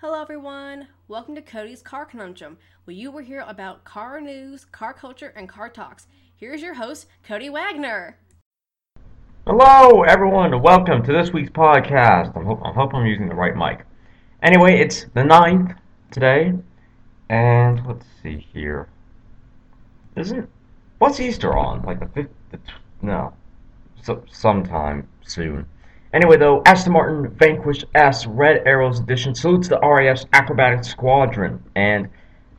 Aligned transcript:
Hello, 0.00 0.22
everyone. 0.22 0.86
Welcome 1.08 1.34
to 1.34 1.42
Cody's 1.42 1.82
Car 1.82 2.06
Conundrum, 2.06 2.56
where 2.84 2.94
you 2.94 3.10
will 3.10 3.24
hear 3.24 3.44
about 3.48 3.82
car 3.82 4.20
news, 4.20 4.64
car 4.64 4.94
culture, 4.94 5.32
and 5.34 5.48
car 5.48 5.68
talks. 5.68 6.06
Here's 6.36 6.62
your 6.62 6.74
host, 6.74 7.08
Cody 7.24 7.50
Wagner. 7.50 8.16
Hello, 9.44 10.04
everyone. 10.04 10.62
Welcome 10.62 11.02
to 11.02 11.12
this 11.12 11.32
week's 11.32 11.50
podcast. 11.50 12.36
I 12.36 12.44
hope, 12.44 12.60
I 12.64 12.70
hope 12.70 12.94
I'm 12.94 13.06
using 13.06 13.28
the 13.28 13.34
right 13.34 13.56
mic. 13.56 13.84
Anyway, 14.40 14.78
it's 14.78 15.06
the 15.14 15.22
9th 15.22 15.76
today, 16.12 16.52
and 17.28 17.84
let's 17.84 18.06
see 18.22 18.46
here. 18.52 18.88
Isn't 20.14 20.48
what's 20.98 21.18
Easter 21.18 21.58
on? 21.58 21.82
Like 21.82 21.98
the 21.98 22.06
fifth? 22.06 22.30
The, 22.52 22.60
no, 23.02 23.32
so, 24.00 24.22
sometime 24.30 25.08
soon. 25.26 25.66
Anyway, 26.18 26.36
though, 26.36 26.60
Aston 26.66 26.94
Martin 26.94 27.30
Vanquish 27.36 27.84
S 27.94 28.26
Red 28.26 28.66
Arrows 28.66 28.98
Edition 28.98 29.36
salutes 29.36 29.68
the 29.68 29.78
RAF's 29.78 30.26
acrobatic 30.32 30.82
squadron, 30.82 31.62
and 31.76 32.08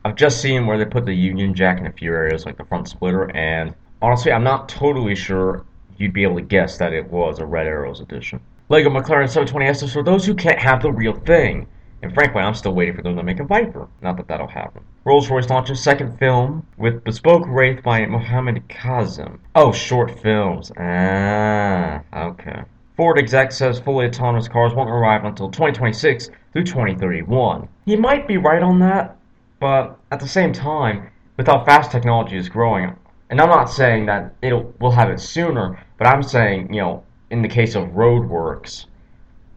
I've 0.02 0.14
just 0.14 0.40
seen 0.40 0.64
where 0.64 0.78
they 0.78 0.86
put 0.86 1.04
the 1.04 1.12
Union 1.12 1.52
Jack 1.52 1.78
in 1.78 1.86
a 1.86 1.92
few 1.92 2.10
areas, 2.10 2.46
like 2.46 2.56
the 2.56 2.64
front 2.64 2.88
splitter, 2.88 3.30
and 3.36 3.74
honestly, 4.00 4.32
I'm 4.32 4.42
not 4.42 4.70
totally 4.70 5.14
sure 5.14 5.66
you'd 5.98 6.14
be 6.14 6.22
able 6.22 6.36
to 6.36 6.40
guess 6.40 6.78
that 6.78 6.94
it 6.94 7.06
was 7.10 7.38
a 7.38 7.44
Red 7.44 7.66
Arrows 7.66 8.00
edition. 8.00 8.40
Lego 8.70 8.88
McLaren 8.88 9.28
720S 9.28 9.82
is 9.82 9.92
for 9.92 10.02
those 10.02 10.24
who 10.24 10.34
can't 10.34 10.58
have 10.58 10.80
the 10.80 10.90
real 10.90 11.12
thing. 11.12 11.66
And 12.02 12.14
frankly, 12.14 12.40
I'm 12.40 12.54
still 12.54 12.72
waiting 12.72 12.96
for 12.96 13.02
them 13.02 13.14
to 13.16 13.22
make 13.22 13.40
a 13.40 13.44
Viper. 13.44 13.88
Not 14.00 14.16
that 14.16 14.26
that'll 14.26 14.46
happen. 14.46 14.82
Rolls-Royce 15.04 15.50
launches 15.50 15.82
second 15.82 16.18
film 16.18 16.66
with 16.78 17.04
Bespoke 17.04 17.44
Wraith 17.46 17.82
by 17.82 18.06
Mohammed 18.06 18.66
Kazim. 18.70 19.38
Oh, 19.54 19.70
short 19.70 20.18
films. 20.18 20.72
Ah, 20.78 22.00
okay. 22.14 22.62
Ford 23.00 23.18
exec 23.18 23.50
says 23.50 23.80
fully 23.80 24.04
autonomous 24.04 24.46
cars 24.46 24.74
won't 24.74 24.90
arrive 24.90 25.24
until 25.24 25.48
2026 25.48 26.28
through 26.52 26.64
2031. 26.64 27.66
He 27.86 27.96
might 27.96 28.28
be 28.28 28.36
right 28.36 28.62
on 28.62 28.78
that, 28.80 29.16
but 29.58 29.98
at 30.10 30.20
the 30.20 30.28
same 30.28 30.52
time, 30.52 31.08
with 31.38 31.46
how 31.46 31.64
fast 31.64 31.90
technology 31.90 32.36
is 32.36 32.50
growing, 32.50 32.94
and 33.30 33.40
I'm 33.40 33.48
not 33.48 33.70
saying 33.70 34.04
that 34.04 34.34
it'll 34.42 34.74
we'll 34.80 34.90
have 34.90 35.08
it 35.08 35.18
sooner, 35.18 35.82
but 35.96 36.08
I'm 36.08 36.22
saying, 36.22 36.74
you 36.74 36.82
know, 36.82 37.02
in 37.30 37.40
the 37.40 37.48
case 37.48 37.74
of 37.74 37.88
roadworks, 37.92 38.84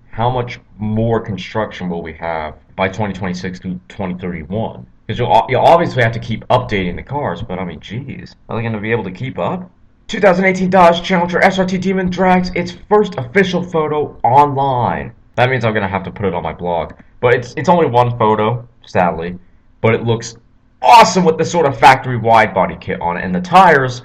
how 0.10 0.30
much 0.30 0.62
more 0.78 1.20
construction 1.20 1.90
will 1.90 2.02
we 2.02 2.14
have 2.14 2.56
by 2.78 2.88
2026 2.88 3.60
through 3.60 3.78
2031? 3.90 4.88
Because 5.06 5.20
you'll, 5.20 5.46
you'll 5.50 5.66
obviously 5.66 6.02
have 6.02 6.14
to 6.14 6.20
keep 6.20 6.48
updating 6.48 6.96
the 6.96 7.04
cars, 7.04 7.42
but 7.42 7.60
I 7.60 7.66
mean, 7.66 7.82
geez, 7.82 8.38
are 8.48 8.56
they 8.56 8.62
going 8.62 8.72
to 8.72 8.80
be 8.80 8.92
able 8.92 9.04
to 9.04 9.12
keep 9.12 9.38
up? 9.38 9.70
2018 10.08 10.70
Dodge 10.70 11.02
Challenger 11.02 11.40
SRT 11.40 11.82
Demon 11.82 12.10
drags 12.10 12.52
its 12.56 12.74
first 12.90 13.16
official 13.18 13.64
photo 13.64 14.18
online. 14.24 15.14
That 15.36 15.50
means 15.50 15.66
I'm 15.66 15.74
to 15.74 15.88
have 15.88 16.04
to 16.04 16.12
put 16.12 16.26
it 16.26 16.34
on 16.34 16.44
my 16.44 16.54
blog. 16.54 16.94
But 17.20 17.34
it's, 17.34 17.54
it's 17.56 17.70
only 17.70 17.88
one 17.88 18.18
photo, 18.18 18.68
sadly, 18.86 19.40
but 19.82 19.96
it 19.96 20.04
looks 20.04 20.36
awesome 20.82 21.24
with 21.24 21.38
the 21.38 21.46
sort 21.46 21.66
of 21.66 21.80
factory 21.80 22.18
wide 22.18 22.54
body 22.54 22.78
kit 22.80 23.02
on 23.02 23.18
it, 23.18 23.24
and 23.24 23.34
the 23.34 23.42
tires 23.42 24.04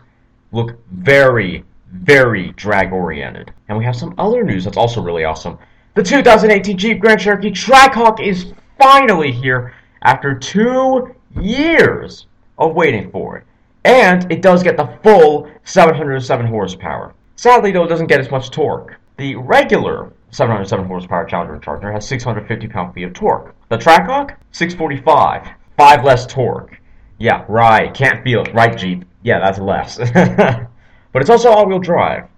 look 0.52 0.78
very, 0.92 1.64
very 1.92 2.52
drag 2.52 2.92
oriented. 2.92 3.52
And 3.68 3.76
we 3.76 3.84
have 3.84 3.96
some 3.96 4.14
other 4.18 4.44
news 4.44 4.64
that's 4.64 4.76
also 4.76 5.02
really 5.02 5.24
awesome. 5.24 5.58
The 5.94 6.02
2018 6.02 6.78
Jeep 6.78 7.00
Grand 7.00 7.20
Cherokee 7.20 7.50
Trackhawk 7.50 8.20
is 8.20 8.52
finally 8.78 9.32
here 9.32 9.74
after 10.02 10.34
two 10.34 11.14
years 11.40 12.26
of 12.56 12.74
waiting 12.74 13.10
for 13.10 13.36
it. 13.36 13.44
And 13.88 14.30
it 14.30 14.42
does 14.42 14.62
get 14.62 14.76
the 14.76 14.98
full 15.02 15.50
707 15.64 16.46
horsepower. 16.46 17.14
Sadly, 17.36 17.72
though, 17.72 17.84
it 17.84 17.88
doesn't 17.88 18.08
get 18.08 18.20
as 18.20 18.30
much 18.30 18.50
torque. 18.50 18.96
The 19.16 19.34
regular 19.36 20.12
707 20.30 20.86
horsepower 20.86 21.24
Challenger 21.24 21.54
and 21.54 21.62
Charger 21.62 21.90
has 21.90 22.06
650 22.06 22.68
pound-feet 22.68 23.04
of 23.04 23.14
torque. 23.14 23.54
The 23.70 23.78
Trackhawk, 23.78 24.36
645. 24.52 25.48
Five 25.78 26.04
less 26.04 26.26
torque. 26.26 26.78
Yeah, 27.16 27.46
right. 27.48 27.94
Can't 27.94 28.22
feel 28.22 28.42
it. 28.42 28.52
Right, 28.52 28.76
Jeep. 28.76 29.06
Yeah, 29.22 29.40
that's 29.40 29.58
less. 29.58 29.96
but 30.12 31.22
it's 31.22 31.30
also 31.30 31.48
all-wheel 31.48 31.78
drive, 31.78 32.28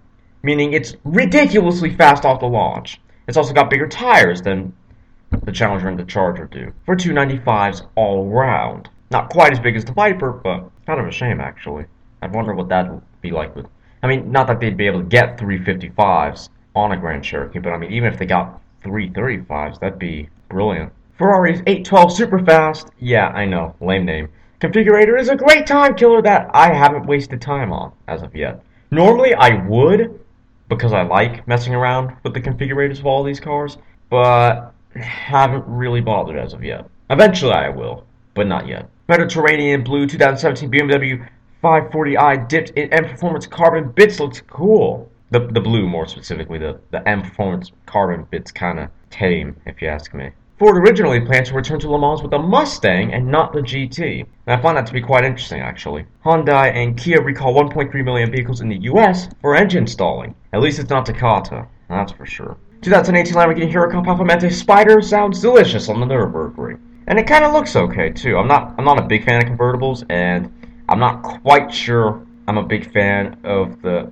meaning 0.43 0.71
it's 0.71 0.95
ridiculously 1.03 1.93
fast 1.97 2.23
off 2.23 2.39
the 2.39 2.45
launch. 2.45 3.01
It's 3.27 3.35
also 3.35 3.51
got 3.51 3.69
bigger 3.69 3.89
tires 3.89 4.41
than 4.41 4.73
the 5.43 5.51
Challenger 5.51 5.89
and 5.89 5.99
the 5.99 6.05
Charger 6.05 6.45
do, 6.45 6.71
for 6.85 6.95
295s 6.95 7.87
all 7.95 8.29
round. 8.29 8.89
Not 9.11 9.29
quite 9.29 9.51
as 9.51 9.59
big 9.59 9.75
as 9.75 9.83
the 9.83 9.91
Viper, 9.91 10.31
but 10.31 10.71
kind 10.85 10.99
of 10.99 11.05
a 11.05 11.11
shame 11.11 11.41
actually. 11.41 11.85
I 12.21 12.27
wonder 12.27 12.53
what 12.53 12.69
that 12.69 12.89
would 12.89 13.01
be 13.21 13.31
like 13.31 13.53
with. 13.55 13.67
I 14.01 14.07
mean, 14.07 14.31
not 14.31 14.47
that 14.47 14.59
they'd 14.59 14.77
be 14.77 14.87
able 14.87 15.01
to 15.01 15.05
get 15.05 15.37
355s 15.37 16.49
on 16.75 16.93
a 16.93 16.97
Grand 16.97 17.23
Cherokee, 17.23 17.59
but 17.59 17.73
I 17.73 17.77
mean, 17.77 17.91
even 17.91 18.11
if 18.11 18.17
they 18.17 18.25
got 18.25 18.61
335s, 18.83 19.79
that'd 19.79 19.99
be 19.99 20.29
brilliant. 20.49 20.93
Ferrari's 21.17 21.61
812 21.67 22.11
Superfast, 22.11 22.89
yeah, 22.99 23.27
I 23.27 23.45
know, 23.45 23.75
lame 23.81 24.05
name. 24.05 24.29
Configurator 24.61 25.19
is 25.19 25.29
a 25.29 25.35
great 25.35 25.67
time 25.67 25.95
killer 25.95 26.21
that 26.21 26.49
I 26.53 26.73
haven't 26.73 27.05
wasted 27.05 27.41
time 27.41 27.73
on 27.73 27.91
as 28.07 28.21
of 28.21 28.33
yet. 28.33 28.63
Normally 28.91 29.33
I 29.33 29.65
would, 29.67 30.19
because 30.69 30.93
I 30.93 31.01
like 31.03 31.47
messing 31.47 31.75
around 31.75 32.15
with 32.23 32.33
the 32.33 32.41
configurators 32.41 32.99
of 32.99 33.05
all 33.05 33.23
these 33.23 33.39
cars, 33.39 33.77
but 34.09 34.73
haven't 34.95 35.65
really 35.67 36.01
bothered 36.01 36.37
as 36.37 36.53
of 36.53 36.63
yet. 36.63 36.89
Eventually 37.09 37.53
I 37.53 37.69
will, 37.69 38.05
but 38.33 38.47
not 38.47 38.67
yet. 38.67 38.89
Mediterranean 39.11 39.83
Blue 39.83 40.07
2017 40.07 40.71
BMW 40.71 41.27
540i 41.61 42.47
dipped 42.47 42.69
in 42.69 42.93
M 42.93 43.03
Performance 43.03 43.45
carbon 43.45 43.91
bits 43.91 44.21
looks 44.21 44.39
cool. 44.47 45.11
The, 45.31 45.47
the 45.47 45.59
blue, 45.59 45.85
more 45.85 46.07
specifically, 46.07 46.57
the, 46.57 46.79
the 46.91 47.05
M 47.05 47.21
Performance 47.21 47.73
carbon 47.85 48.25
bits 48.31 48.51
kind 48.51 48.79
of 48.79 48.87
tame, 49.09 49.57
if 49.65 49.81
you 49.81 49.89
ask 49.89 50.13
me. 50.13 50.29
Ford 50.57 50.77
originally 50.77 51.19
planned 51.19 51.45
to 51.47 51.53
return 51.53 51.77
to 51.81 51.91
Le 51.91 51.99
Mans 51.99 52.21
with 52.21 52.31
a 52.31 52.39
Mustang 52.39 53.13
and 53.13 53.27
not 53.27 53.51
the 53.51 53.59
GT. 53.59 54.25
And 54.47 54.57
I 54.57 54.61
find 54.61 54.77
that 54.77 54.85
to 54.85 54.93
be 54.93 55.01
quite 55.01 55.25
interesting, 55.25 55.59
actually. 55.59 56.05
Hyundai 56.23 56.73
and 56.73 56.97
Kia 56.97 57.21
recall 57.21 57.53
1.3 57.53 57.93
million 58.05 58.31
vehicles 58.31 58.61
in 58.61 58.69
the 58.69 58.79
US 58.83 59.27
for 59.41 59.57
engine 59.57 59.87
stalling. 59.87 60.33
At 60.53 60.61
least 60.61 60.79
it's 60.79 60.89
not 60.89 61.05
Takata, 61.05 61.67
that's 61.89 62.13
for 62.13 62.25
sure. 62.25 62.55
2018 62.81 63.33
Lamborghini 63.33 63.69
Huracan 63.69 64.05
Performante 64.05 64.49
Spider 64.53 65.01
sounds 65.01 65.41
delicious 65.41 65.89
on 65.89 65.99
the 65.99 66.05
Nürburgring. 66.05 66.79
And 67.11 67.19
it 67.19 67.27
kind 67.27 67.43
of 67.43 67.51
looks 67.51 67.75
okay, 67.75 68.09
too. 68.09 68.37
I'm 68.37 68.47
not, 68.47 68.73
I'm 68.77 68.85
not 68.85 68.97
a 68.97 69.01
big 69.01 69.25
fan 69.25 69.43
of 69.43 69.49
convertibles, 69.49 70.05
and 70.09 70.49
I'm 70.87 70.97
not 70.97 71.23
quite 71.23 71.69
sure 71.69 72.25
I'm 72.47 72.57
a 72.57 72.63
big 72.63 72.89
fan 72.93 73.37
of 73.43 73.81
the 73.81 74.09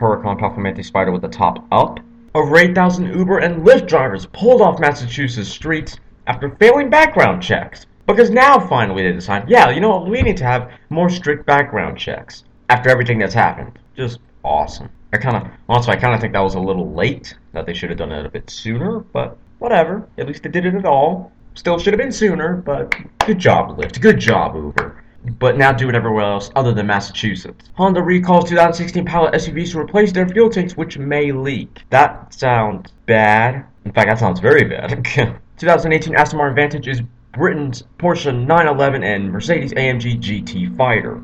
Huracan 0.00 0.40
Performante 0.40 0.82
Spider 0.82 1.12
with 1.12 1.20
the 1.20 1.28
top 1.28 1.62
up. 1.70 2.00
Over 2.34 2.56
8,000 2.56 3.14
Uber 3.14 3.40
and 3.40 3.66
Lyft 3.66 3.86
drivers 3.86 4.24
pulled 4.32 4.62
off 4.62 4.80
Massachusetts 4.80 5.50
streets 5.50 5.98
after 6.26 6.48
failing 6.56 6.88
background 6.88 7.42
checks. 7.42 7.84
Because 8.06 8.30
now 8.30 8.58
finally 8.58 9.02
they 9.02 9.12
decide, 9.12 9.46
yeah, 9.50 9.68
you 9.68 9.82
know 9.82 9.90
what, 9.90 10.08
we 10.08 10.22
need 10.22 10.38
to 10.38 10.44
have 10.44 10.72
more 10.88 11.10
strict 11.10 11.44
background 11.44 11.98
checks 11.98 12.44
after 12.70 12.88
everything 12.88 13.18
that's 13.18 13.34
happened. 13.34 13.78
Just 13.94 14.20
awesome. 14.42 14.88
I 15.12 15.18
kind 15.18 15.36
of, 15.36 15.52
honestly, 15.68 15.92
I 15.92 15.96
kind 15.96 16.14
of 16.14 16.20
think 16.22 16.32
that 16.32 16.40
was 16.40 16.54
a 16.54 16.60
little 16.60 16.94
late, 16.94 17.36
that 17.52 17.66
they 17.66 17.74
should 17.74 17.90
have 17.90 17.98
done 17.98 18.10
it 18.10 18.24
a 18.24 18.30
bit 18.30 18.48
sooner, 18.48 19.00
but 19.00 19.36
whatever. 19.58 20.08
At 20.16 20.26
least 20.26 20.44
they 20.44 20.48
did 20.48 20.64
it 20.64 20.74
at 20.74 20.86
all. 20.86 21.30
Still 21.58 21.76
should 21.76 21.92
have 21.92 21.98
been 21.98 22.12
sooner, 22.12 22.54
but 22.54 22.94
good 23.26 23.40
job, 23.40 23.76
Lyft. 23.76 24.00
Good 24.00 24.20
job, 24.20 24.54
Uber 24.54 25.02
but 25.40 25.58
now 25.58 25.72
do 25.72 25.88
it 25.88 25.94
everywhere 25.96 26.22
else 26.22 26.52
other 26.54 26.72
than 26.72 26.86
Massachusetts. 26.86 27.68
Honda 27.74 28.00
recalls 28.00 28.48
2016 28.48 29.04
Pilot 29.04 29.34
SUVs 29.34 29.72
to 29.72 29.80
replace 29.80 30.12
their 30.12 30.28
fuel 30.28 30.48
tanks, 30.48 30.76
which 30.76 30.96
may 30.96 31.32
leak. 31.32 31.82
That 31.90 32.32
sounds 32.32 32.92
bad. 33.06 33.66
In 33.84 33.92
fact, 33.92 34.08
that 34.08 34.20
sounds 34.20 34.38
very 34.38 34.64
bad. 34.64 35.04
2018 35.58 36.14
Aston 36.14 36.36
Martin 36.38 36.54
Vantage 36.54 36.86
is 36.86 37.02
Britain's 37.32 37.82
Porsche 37.98 38.32
911 38.32 39.02
and 39.02 39.32
Mercedes 39.32 39.72
AMG 39.72 40.20
GT 40.20 40.76
Fighter. 40.76 41.20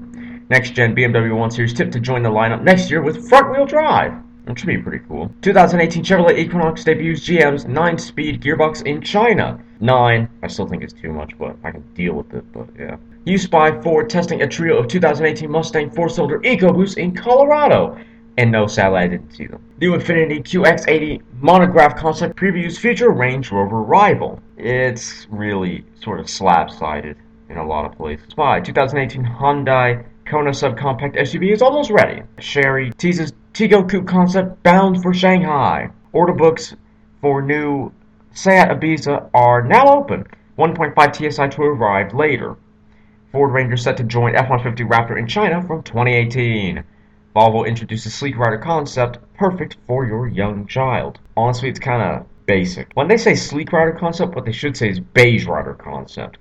Next 0.50 0.70
gen 0.70 0.96
BMW 0.96 1.38
1 1.38 1.52
Series 1.52 1.72
tipped 1.72 1.92
to 1.92 2.00
join 2.00 2.24
the 2.24 2.28
lineup 2.28 2.62
next 2.62 2.90
year 2.90 3.02
with 3.02 3.28
front 3.28 3.52
wheel 3.52 3.66
drive. 3.66 4.12
Which 4.44 4.58
should 4.58 4.66
be 4.66 4.78
pretty 4.78 5.02
cool. 5.08 5.32
2018 5.40 6.04
Chevrolet 6.04 6.38
Equinox 6.38 6.84
debuts 6.84 7.26
GM's 7.26 7.64
9-speed 7.64 8.42
gearbox 8.42 8.84
in 8.84 9.00
China. 9.00 9.58
9, 9.80 10.28
I 10.42 10.46
still 10.46 10.66
think 10.66 10.82
it's 10.82 10.92
too 10.92 11.12
much, 11.12 11.36
but 11.38 11.56
I 11.64 11.70
can 11.70 11.82
deal 11.94 12.14
with 12.14 12.32
it, 12.34 12.50
but 12.52 12.68
yeah. 12.78 12.96
U-Spy 13.24 13.80
Ford 13.80 14.10
testing 14.10 14.42
a 14.42 14.46
trio 14.46 14.76
of 14.78 14.88
2018 14.88 15.50
Mustang 15.50 15.90
4-cylinder 15.90 16.40
EcoBoost 16.40 16.98
in 16.98 17.14
Colorado. 17.14 17.98
And 18.36 18.50
no, 18.50 18.66
sadly, 18.66 18.98
I 18.98 19.06
didn't 19.06 19.32
see 19.34 19.46
them. 19.46 19.62
New 19.80 19.92
Infiniti 19.92 20.42
QX80 20.42 21.22
monograph 21.40 21.96
concept 21.96 22.36
previews 22.36 22.78
future 22.78 23.10
Range 23.10 23.50
Rover 23.50 23.82
rival. 23.82 24.40
It's 24.56 25.26
really 25.30 25.84
sort 26.02 26.20
of 26.20 26.28
slab-sided 26.28 27.16
in 27.48 27.56
a 27.56 27.66
lot 27.66 27.84
of 27.84 27.96
places. 27.96 28.26
Spy 28.30 28.60
2018 28.60 29.24
Hyundai 29.24 30.04
Kona 30.26 30.50
subcompact 30.50 31.16
SUV 31.16 31.52
is 31.52 31.62
almost 31.62 31.90
ready. 31.90 32.22
Chery 32.40 32.92
teases 32.92 33.32
Tiggo 33.52 33.88
Coupe 33.88 34.06
concept 34.06 34.62
bound 34.62 35.02
for 35.02 35.12
Shanghai. 35.12 35.90
Order 36.12 36.32
books 36.32 36.74
for 37.20 37.42
new 37.42 37.92
Seat 38.36 38.68
Ibiza 38.68 39.30
are 39.32 39.62
now 39.62 39.86
open. 39.86 40.26
1.5 40.58 41.14
TSI 41.14 41.46
to 41.50 41.62
arrive 41.62 42.12
later. 42.12 42.56
Ford 43.30 43.52
Ranger 43.52 43.76
set 43.76 43.96
to 43.98 44.02
join 44.02 44.34
F-150 44.34 44.88
Raptor 44.88 45.16
in 45.16 45.28
China 45.28 45.62
from 45.62 45.84
2018. 45.84 46.82
Volvo 47.36 47.64
introduces 47.64 48.12
sleek 48.12 48.36
rider 48.36 48.58
concept, 48.58 49.18
perfect 49.34 49.76
for 49.86 50.04
your 50.04 50.26
young 50.26 50.66
child. 50.66 51.20
Honestly, 51.36 51.68
it's 51.68 51.78
kind 51.78 52.02
of 52.02 52.26
basic. 52.46 52.88
When 52.94 53.06
they 53.06 53.16
say 53.16 53.36
sleek 53.36 53.72
rider 53.72 53.92
concept, 53.92 54.34
what 54.34 54.44
they 54.44 54.52
should 54.52 54.76
say 54.76 54.88
is 54.88 54.98
beige 54.98 55.46
rider 55.46 55.74
concept. 55.74 56.38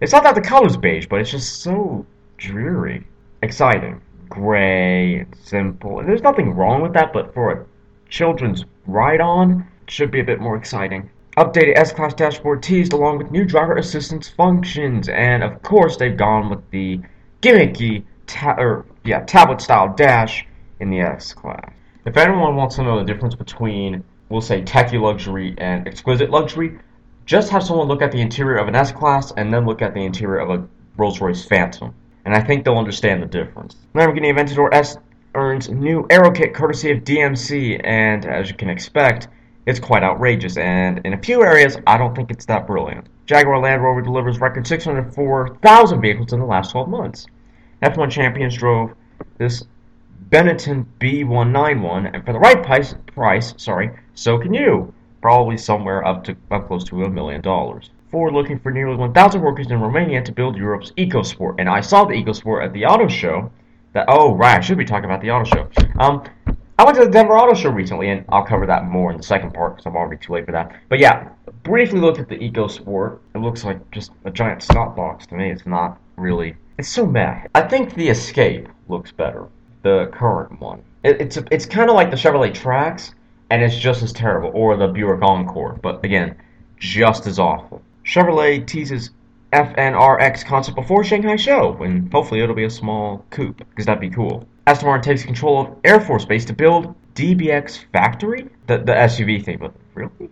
It's 0.00 0.12
not 0.12 0.22
that 0.22 0.36
the 0.36 0.40
color's 0.40 0.76
beige, 0.76 1.08
but 1.10 1.20
it's 1.20 1.32
just 1.32 1.62
so 1.62 2.06
dreary. 2.36 3.08
Exciting. 3.42 4.00
Gray 4.28 5.18
and 5.18 5.36
simple. 5.42 5.98
And 5.98 6.08
there's 6.08 6.22
nothing 6.22 6.54
wrong 6.54 6.80
with 6.80 6.92
that, 6.92 7.12
but 7.12 7.34
for 7.34 7.50
a 7.50 7.66
children's 8.08 8.64
ride-on, 8.86 9.66
it 9.82 9.90
should 9.90 10.12
be 10.12 10.20
a 10.20 10.24
bit 10.24 10.38
more 10.38 10.56
exciting. 10.56 11.10
Updated 11.36 11.76
S-Class 11.76 12.14
dashboard 12.14 12.62
teased 12.62 12.92
along 12.92 13.18
with 13.18 13.32
new 13.32 13.44
driver 13.44 13.76
assistance 13.76 14.28
functions, 14.28 15.08
and 15.08 15.42
of 15.42 15.62
course 15.62 15.96
they've 15.96 16.16
gone 16.16 16.48
with 16.48 16.70
the 16.70 17.00
gimmicky 17.42 18.04
ta- 18.26 18.54
or 18.56 18.86
yeah 19.04 19.18
tablet 19.24 19.60
style 19.60 19.92
dash 19.96 20.46
in 20.78 20.90
the 20.90 21.00
S-Class. 21.00 21.72
If 22.04 22.16
anyone 22.16 22.54
wants 22.54 22.76
to 22.76 22.84
know 22.84 23.00
the 23.00 23.04
difference 23.04 23.34
between 23.34 24.04
we'll 24.28 24.42
say 24.42 24.62
techie 24.62 25.00
luxury 25.00 25.56
and 25.58 25.88
exquisite 25.88 26.30
luxury, 26.30 26.78
just 27.26 27.50
have 27.50 27.64
someone 27.64 27.88
look 27.88 28.02
at 28.02 28.12
the 28.12 28.20
interior 28.20 28.58
of 28.58 28.68
an 28.68 28.76
S-Class 28.76 29.32
and 29.36 29.52
then 29.52 29.66
look 29.66 29.82
at 29.82 29.92
the 29.92 30.04
interior 30.04 30.38
of 30.38 30.50
a 30.50 30.64
Rolls-Royce 30.96 31.44
Phantom, 31.46 31.92
and 32.24 32.32
I 32.32 32.40
think 32.44 32.64
they'll 32.64 32.78
understand 32.78 33.20
the 33.20 33.26
difference. 33.26 33.74
Lamborghini 33.92 34.32
Aventador 34.32 34.68
S 34.72 34.98
earns 35.34 35.68
new 35.68 36.06
aero 36.10 36.30
kit 36.30 36.54
courtesy 36.54 36.92
of 36.92 36.98
DMC, 36.98 37.80
and 37.82 38.24
as 38.24 38.48
you 38.48 38.54
can 38.54 38.70
expect 38.70 39.26
it's 39.66 39.80
quite 39.80 40.02
outrageous, 40.02 40.56
and 40.56 41.00
in 41.04 41.14
a 41.14 41.18
few 41.18 41.42
areas, 41.42 41.78
I 41.86 41.96
don't 41.96 42.14
think 42.14 42.30
it's 42.30 42.46
that 42.46 42.66
brilliant. 42.66 43.06
Jaguar 43.26 43.60
Land 43.60 43.82
Rover 43.82 44.02
delivers 44.02 44.40
record 44.40 44.66
604,000 44.66 46.00
vehicles 46.00 46.32
in 46.32 46.40
the 46.40 46.46
last 46.46 46.72
12 46.72 46.88
months. 46.88 47.26
F1 47.82 48.10
champions 48.10 48.56
drove 48.56 48.92
this 49.38 49.64
Benetton 50.28 50.86
B191, 51.00 52.10
and 52.12 52.24
for 52.26 52.32
the 52.32 52.38
right 52.38 52.62
price, 52.62 52.94
price, 53.06 53.54
sorry, 53.56 53.90
so 54.14 54.38
can 54.38 54.52
you. 54.52 54.92
Probably 55.22 55.56
somewhere 55.56 56.06
up 56.06 56.24
to 56.24 56.36
up 56.50 56.66
close 56.66 56.84
to 56.84 57.04
a 57.04 57.08
million 57.08 57.40
dollars. 57.40 57.90
Ford 58.10 58.34
looking 58.34 58.58
for 58.58 58.70
nearly 58.70 58.96
1,000 58.96 59.40
workers 59.40 59.70
in 59.70 59.80
Romania 59.80 60.22
to 60.22 60.32
build 60.32 60.56
Europe's 60.56 60.92
EcoSport, 60.92 61.54
and 61.58 61.68
I 61.68 61.80
saw 61.80 62.04
the 62.04 62.14
EcoSport 62.14 62.64
at 62.64 62.72
the 62.72 62.84
auto 62.84 63.08
show. 63.08 63.50
That 63.94 64.06
oh 64.08 64.34
right, 64.34 64.58
I 64.58 64.60
should 64.60 64.76
be 64.76 64.84
talking 64.84 65.06
about 65.06 65.20
the 65.20 65.30
auto 65.30 65.44
show. 65.44 65.68
Um, 65.98 66.24
I 66.76 66.84
went 66.84 66.98
to 66.98 67.04
the 67.04 67.10
Denver 67.10 67.38
Auto 67.38 67.54
Show 67.54 67.70
recently, 67.70 68.10
and 68.10 68.24
I'll 68.30 68.44
cover 68.44 68.66
that 68.66 68.86
more 68.86 69.12
in 69.12 69.16
the 69.16 69.22
second 69.22 69.54
part 69.54 69.76
because 69.76 69.86
I'm 69.86 69.96
already 69.96 70.20
too 70.20 70.32
late 70.32 70.44
for 70.44 70.52
that. 70.52 70.74
But 70.88 70.98
yeah, 70.98 71.28
briefly 71.62 72.00
looked 72.00 72.18
at 72.18 72.28
the 72.28 72.36
EcoSport. 72.36 73.18
It 73.34 73.38
looks 73.38 73.64
like 73.64 73.90
just 73.92 74.10
a 74.24 74.30
giant 74.30 74.60
snot 74.60 74.96
box 74.96 75.26
to 75.28 75.36
me. 75.36 75.50
It's 75.50 75.66
not 75.66 76.00
really. 76.16 76.56
It's 76.78 76.88
so 76.88 77.06
meh. 77.06 77.46
I 77.54 77.62
think 77.62 77.94
the 77.94 78.08
Escape 78.08 78.68
looks 78.88 79.12
better, 79.12 79.46
the 79.82 80.10
current 80.12 80.60
one. 80.60 80.82
It, 81.04 81.20
it's 81.20 81.36
it's 81.52 81.64
kind 81.64 81.88
of 81.88 81.94
like 81.94 82.10
the 82.10 82.16
Chevrolet 82.16 82.52
Trax, 82.52 83.14
and 83.50 83.62
it's 83.62 83.76
just 83.76 84.02
as 84.02 84.12
terrible, 84.12 84.50
or 84.52 84.76
the 84.76 84.88
Buick 84.88 85.22
Encore, 85.22 85.78
but 85.80 86.04
again, 86.04 86.34
just 86.78 87.28
as 87.28 87.38
awful. 87.38 87.82
Chevrolet 88.04 88.66
teases 88.66 89.10
FNRX 89.54 90.44
concept 90.44 90.74
before 90.74 91.04
Shanghai 91.04 91.36
show, 91.36 91.80
and 91.82 92.12
hopefully 92.12 92.40
it'll 92.40 92.54
be 92.54 92.64
a 92.64 92.70
small 92.70 93.24
coupe, 93.30 93.58
because 93.70 93.86
that'd 93.86 94.00
be 94.00 94.10
cool. 94.10 94.46
Aston 94.66 94.88
Martin 94.88 95.04
takes 95.04 95.24
control 95.24 95.60
of 95.60 95.76
Air 95.84 96.00
Force 96.00 96.24
Base 96.24 96.44
to 96.46 96.52
build 96.52 96.94
DBX 97.14 97.84
Factory? 97.92 98.48
The, 98.66 98.78
the 98.78 98.92
SUV 98.92 99.44
thing, 99.44 99.58
but 99.58 99.72
really? 99.94 100.30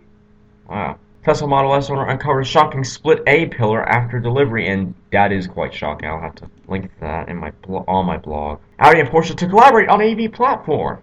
Wow. 0.69 0.97
Tesla 1.23 1.47
Model 1.47 1.73
S 1.73 1.89
owner 1.89 2.09
uncovers 2.09 2.47
shocking 2.47 2.83
split 2.83 3.23
A 3.27 3.45
pillar 3.45 3.87
after 3.87 4.19
delivery, 4.19 4.67
and 4.67 4.93
that 5.13 5.31
is 5.31 5.47
quite 5.47 5.73
shocking. 5.73 6.09
I'll 6.09 6.19
have 6.19 6.35
to 6.35 6.49
link 6.67 6.91
that 6.99 7.29
in 7.29 7.37
my 7.37 7.53
on 7.69 8.05
my 8.05 8.17
blog. 8.17 8.59
Audi 8.79 8.99
and 8.99 9.09
Porsche 9.09 9.35
to 9.37 9.47
collaborate 9.47 9.87
on 9.87 10.01
AV 10.01 10.33
platform. 10.33 11.01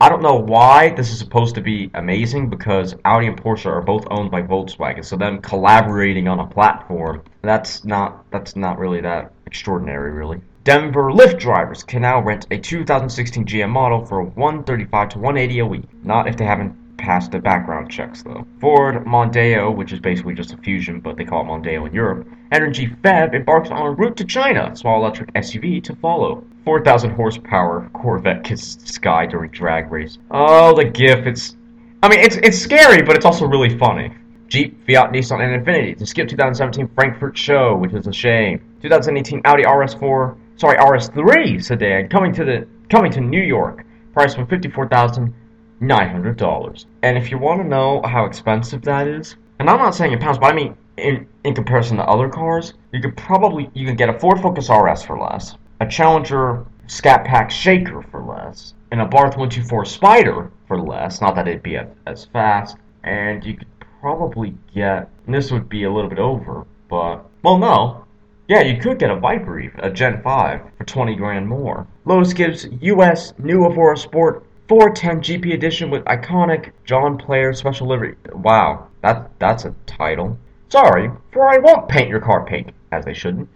I 0.00 0.08
don't 0.08 0.22
know 0.22 0.36
why 0.36 0.90
this 0.90 1.10
is 1.10 1.18
supposed 1.18 1.56
to 1.56 1.60
be 1.60 1.90
amazing 1.94 2.50
because 2.50 2.94
Audi 3.04 3.26
and 3.26 3.36
Porsche 3.36 3.66
are 3.66 3.82
both 3.82 4.06
owned 4.12 4.30
by 4.30 4.42
Volkswagen, 4.42 5.04
so 5.04 5.16
them 5.16 5.42
collaborating 5.42 6.28
on 6.28 6.38
a 6.38 6.46
platform 6.46 7.24
that's 7.42 7.84
not 7.84 8.30
that's 8.30 8.54
not 8.54 8.78
really 8.78 9.00
that 9.00 9.32
extraordinary, 9.46 10.12
really. 10.12 10.40
Denver 10.62 11.10
Lyft 11.10 11.40
drivers 11.40 11.82
can 11.82 12.02
now 12.02 12.20
rent 12.20 12.46
a 12.52 12.58
2016 12.58 13.44
GM 13.44 13.70
model 13.70 14.04
for 14.04 14.22
135 14.22 15.08
to 15.08 15.18
180 15.18 15.58
a 15.58 15.66
week. 15.66 15.84
Not 16.04 16.28
if 16.28 16.36
they 16.36 16.44
haven't 16.44 16.76
passed 16.98 17.32
the 17.32 17.38
background 17.40 17.90
checks 17.90 18.22
though. 18.22 18.46
Ford 18.60 19.04
Mondeo, 19.04 19.74
which 19.74 19.92
is 19.92 19.98
basically 19.98 20.34
just 20.34 20.52
a 20.52 20.58
fusion, 20.58 21.00
but 21.00 21.16
they 21.16 21.24
call 21.24 21.42
it 21.42 21.48
Mondeo 21.48 21.88
in 21.88 21.94
Europe. 21.94 22.28
Energy 22.52 22.86
Feb 22.86 23.34
embarks 23.34 23.70
on 23.70 23.86
a 23.86 23.90
route 23.90 24.16
to 24.16 24.24
China, 24.24 24.76
small 24.76 25.00
electric 25.00 25.32
SUV 25.32 25.82
to 25.84 25.96
follow. 25.96 26.44
4,000 26.68 27.12
horsepower 27.12 27.88
Corvette 27.94 28.44
kisses 28.44 28.76
sky 28.84 29.24
during 29.24 29.50
drag 29.50 29.90
race. 29.90 30.18
Oh, 30.30 30.76
the 30.76 30.84
GIF! 30.84 31.26
It's, 31.26 31.56
I 32.02 32.10
mean, 32.10 32.18
it's 32.18 32.36
it's 32.36 32.58
scary, 32.58 33.00
but 33.00 33.16
it's 33.16 33.24
also 33.24 33.46
really 33.46 33.78
funny. 33.78 34.12
Jeep, 34.48 34.78
Fiat, 34.86 35.10
Nissan, 35.10 35.40
and 35.40 35.64
Infiniti 35.64 35.96
to 35.96 36.04
skip 36.04 36.28
2017 36.28 36.90
Frankfurt 36.94 37.38
show, 37.38 37.74
which 37.74 37.94
is 37.94 38.06
a 38.06 38.12
shame. 38.12 38.60
2018 38.82 39.40
Audi 39.46 39.62
RS4 39.62 40.36
sorry, 40.58 40.76
RS3 40.76 41.64
sedan 41.64 42.10
coming 42.10 42.34
to 42.34 42.44
the 42.44 42.68
coming 42.90 43.10
to 43.12 43.22
New 43.22 43.40
York, 43.40 43.86
priced 44.12 44.36
from 44.36 44.46
fifty-four 44.46 44.88
thousand 44.88 45.32
nine 45.80 46.10
hundred 46.10 46.36
dollars. 46.36 46.84
And 47.02 47.16
if 47.16 47.30
you 47.30 47.38
want 47.38 47.62
to 47.62 47.66
know 47.66 48.02
how 48.04 48.26
expensive 48.26 48.82
that 48.82 49.08
is, 49.08 49.36
and 49.58 49.70
I'm 49.70 49.78
not 49.78 49.94
saying 49.94 50.12
in 50.12 50.18
pounds, 50.18 50.36
but 50.36 50.52
I 50.52 50.54
mean 50.54 50.76
in 50.98 51.26
in 51.44 51.54
comparison 51.54 51.96
to 51.96 52.04
other 52.04 52.28
cars, 52.28 52.74
you 52.92 53.00
could 53.00 53.16
probably 53.16 53.70
you 53.72 53.86
can 53.86 53.96
get 53.96 54.10
a 54.10 54.18
Ford 54.18 54.42
Focus 54.42 54.68
RS 54.68 55.02
for 55.02 55.18
less, 55.18 55.56
a 55.80 55.86
Challenger 55.86 56.64
Scat 56.86 57.24
Pack 57.24 57.50
Shaker 57.50 58.02
for 58.10 58.22
less, 58.22 58.74
and 58.90 59.00
a 59.00 59.06
Barth 59.06 59.36
124 59.36 59.84
Spider 59.84 60.50
for 60.66 60.80
less. 60.80 61.20
Not 61.20 61.34
that 61.36 61.46
it'd 61.46 61.62
be 61.62 61.78
as 62.06 62.24
fast, 62.26 62.76
and 63.04 63.44
you 63.44 63.56
could 63.56 63.68
probably 64.00 64.54
get. 64.74 65.08
This 65.26 65.52
would 65.52 65.68
be 65.68 65.84
a 65.84 65.92
little 65.92 66.10
bit 66.10 66.18
over, 66.18 66.66
but 66.88 67.24
well, 67.42 67.58
no, 67.58 68.04
yeah, 68.48 68.62
you 68.62 68.80
could 68.80 68.98
get 68.98 69.10
a 69.10 69.16
Viper 69.16 69.58
a 69.78 69.90
Gen 69.90 70.22
5, 70.22 70.60
for 70.78 70.84
20 70.84 71.14
grand 71.16 71.46
more. 71.46 71.86
Lotus 72.06 72.32
gives 72.32 72.66
US 72.80 73.34
new 73.38 73.66
Evora 73.66 73.96
Sport 73.96 74.46
410 74.68 75.20
GP 75.20 75.52
edition 75.52 75.90
with 75.90 76.04
iconic 76.04 76.72
John 76.84 77.18
Player 77.18 77.52
special 77.52 77.86
livery. 77.86 78.16
Wow, 78.32 78.88
that 79.02 79.30
that's 79.38 79.66
a 79.66 79.74
title. 79.86 80.38
Sorry, 80.70 81.10
Ferrari 81.30 81.60
won't 81.60 81.88
paint 81.88 82.08
your 82.08 82.20
car 82.20 82.44
pink, 82.44 82.72
as 82.90 83.04
they 83.04 83.14
shouldn't. 83.14 83.48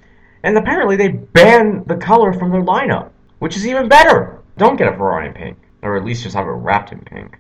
And 0.44 0.56
apparently 0.56 0.96
they 0.96 1.08
banned 1.08 1.86
the 1.86 1.96
color 1.96 2.32
from 2.32 2.50
their 2.50 2.62
lineup, 2.62 3.10
which 3.38 3.56
is 3.56 3.66
even 3.66 3.88
better. 3.88 4.40
Don't 4.58 4.76
get 4.76 4.92
a 4.92 4.96
Ferrari 4.96 5.28
in 5.28 5.34
pink, 5.34 5.58
or 5.82 5.96
at 5.96 6.04
least 6.04 6.24
just 6.24 6.34
have 6.34 6.46
it 6.46 6.50
wrapped 6.50 6.92
in 6.92 7.00
pink. 7.00 7.38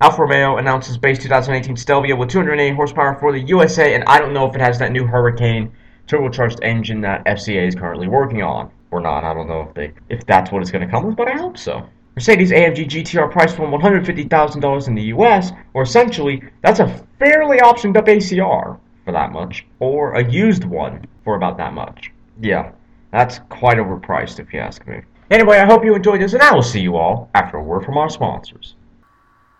Alfa 0.00 0.22
Romeo 0.22 0.58
announces 0.58 0.96
base 0.96 1.18
2018 1.18 1.76
Stelvio 1.76 2.14
with 2.14 2.28
280 2.28 2.76
horsepower 2.76 3.16
for 3.18 3.32
the 3.32 3.40
USA, 3.40 3.94
and 3.94 4.04
I 4.04 4.18
don't 4.18 4.32
know 4.32 4.46
if 4.46 4.54
it 4.54 4.60
has 4.60 4.78
that 4.78 4.92
new 4.92 5.04
Hurricane 5.04 5.72
turbocharged 6.06 6.60
engine 6.62 7.00
that 7.00 7.24
FCA 7.24 7.66
is 7.66 7.74
currently 7.74 8.06
working 8.06 8.42
on. 8.42 8.70
Or 8.90 9.00
not, 9.00 9.24
I 9.24 9.34
don't 9.34 9.48
know 9.48 9.62
if 9.62 9.74
they 9.74 9.92
if 10.08 10.24
that's 10.24 10.50
what 10.50 10.62
it's 10.62 10.70
going 10.70 10.86
to 10.86 10.90
come 10.90 11.04
with, 11.04 11.16
but 11.16 11.28
I 11.28 11.36
hope 11.36 11.58
so. 11.58 11.86
Mercedes 12.14 12.52
AMG 12.52 12.88
GTR 12.88 13.30
priced 13.30 13.54
from 13.54 13.70
$150,000 13.70 14.88
in 14.88 14.94
the 14.94 15.02
US, 15.02 15.52
or 15.74 15.82
essentially, 15.82 16.42
that's 16.62 16.80
a 16.80 16.88
fairly 17.18 17.58
optioned 17.58 17.96
up 17.96 18.06
ACR 18.06 18.78
for 19.04 19.12
that 19.12 19.32
much, 19.32 19.66
or 19.78 20.14
a 20.14 20.30
used 20.30 20.64
one 20.64 21.04
for 21.24 21.36
about 21.36 21.58
that 21.58 21.74
much. 21.74 22.10
Yeah, 22.40 22.72
that's 23.12 23.40
quite 23.48 23.78
overpriced 23.78 24.38
if 24.38 24.52
you 24.52 24.60
ask 24.60 24.86
me. 24.86 25.00
Anyway, 25.30 25.58
I 25.58 25.66
hope 25.66 25.84
you 25.84 25.94
enjoyed 25.94 26.20
this, 26.20 26.32
and 26.32 26.42
I 26.42 26.54
will 26.54 26.62
see 26.62 26.80
you 26.80 26.96
all 26.96 27.30
after 27.34 27.58
a 27.58 27.62
word 27.62 27.84
from 27.84 27.98
our 27.98 28.08
sponsors. 28.08 28.76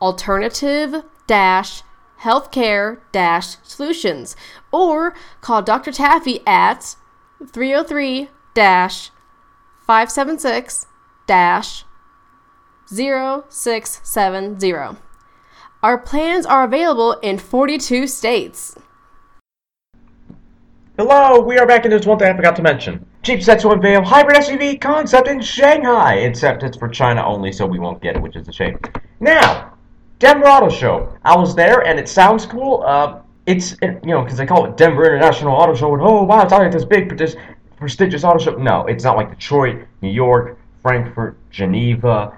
alternative 0.00 1.02
dash 1.26 1.82
healthcare 2.20 3.00
dash 3.10 3.56
solutions 3.64 4.36
or 4.72 5.12
call 5.40 5.60
Dr. 5.62 5.90
Taffy 5.90 6.38
at 6.46 6.94
303 7.46 8.28
dash 8.54 9.10
576 9.86 10.86
0670. 12.86 14.96
Our 15.82 15.98
plans 15.98 16.46
are 16.46 16.62
available 16.64 17.12
in 17.22 17.38
42 17.38 18.06
states. 18.06 18.76
Hello, 20.96 21.40
we 21.40 21.58
are 21.58 21.66
back 21.66 21.84
in 21.84 21.90
this 21.90 22.06
one 22.06 22.18
thing 22.18 22.28
I 22.28 22.36
forgot 22.36 22.54
to 22.56 22.62
mention. 22.62 23.04
Jeep 23.22 23.42
set 23.42 23.60
to 23.60 23.70
unveil 23.70 24.02
hybrid 24.02 24.36
SUV 24.36 24.80
concept 24.80 25.28
in 25.28 25.40
Shanghai, 25.40 26.14
except 26.14 26.62
it's 26.62 26.76
for 26.76 26.88
China 26.88 27.24
only, 27.26 27.52
so 27.52 27.66
we 27.66 27.78
won't 27.78 28.00
get 28.00 28.16
it, 28.16 28.22
which 28.22 28.36
is 28.36 28.48
a 28.48 28.52
shame. 28.52 28.78
Now, 29.20 29.74
Denver 30.18 30.46
Auto 30.46 30.68
Show. 30.68 31.16
I 31.24 31.36
was 31.36 31.54
there, 31.54 31.86
and 31.86 31.98
it 31.98 32.08
sounds 32.08 32.46
cool. 32.46 32.82
Uh, 32.86 33.20
it's 33.46 33.72
it, 33.80 33.98
you 34.04 34.10
know 34.10 34.22
because 34.22 34.36
they 34.36 34.46
call 34.46 34.66
it 34.66 34.76
Denver 34.76 35.04
International 35.06 35.54
Auto 35.54 35.74
Show 35.74 35.94
and 35.94 36.02
oh 36.02 36.22
wow 36.22 36.42
it's 36.42 36.52
like 36.52 36.70
this 36.70 36.84
big 36.84 37.08
prestigious 37.78 38.24
auto 38.24 38.38
show. 38.38 38.56
No, 38.56 38.86
it's 38.86 39.04
not 39.04 39.16
like 39.16 39.30
Detroit, 39.30 39.86
New 40.02 40.10
York, 40.10 40.58
Frankfurt, 40.82 41.38
Geneva, 41.50 42.36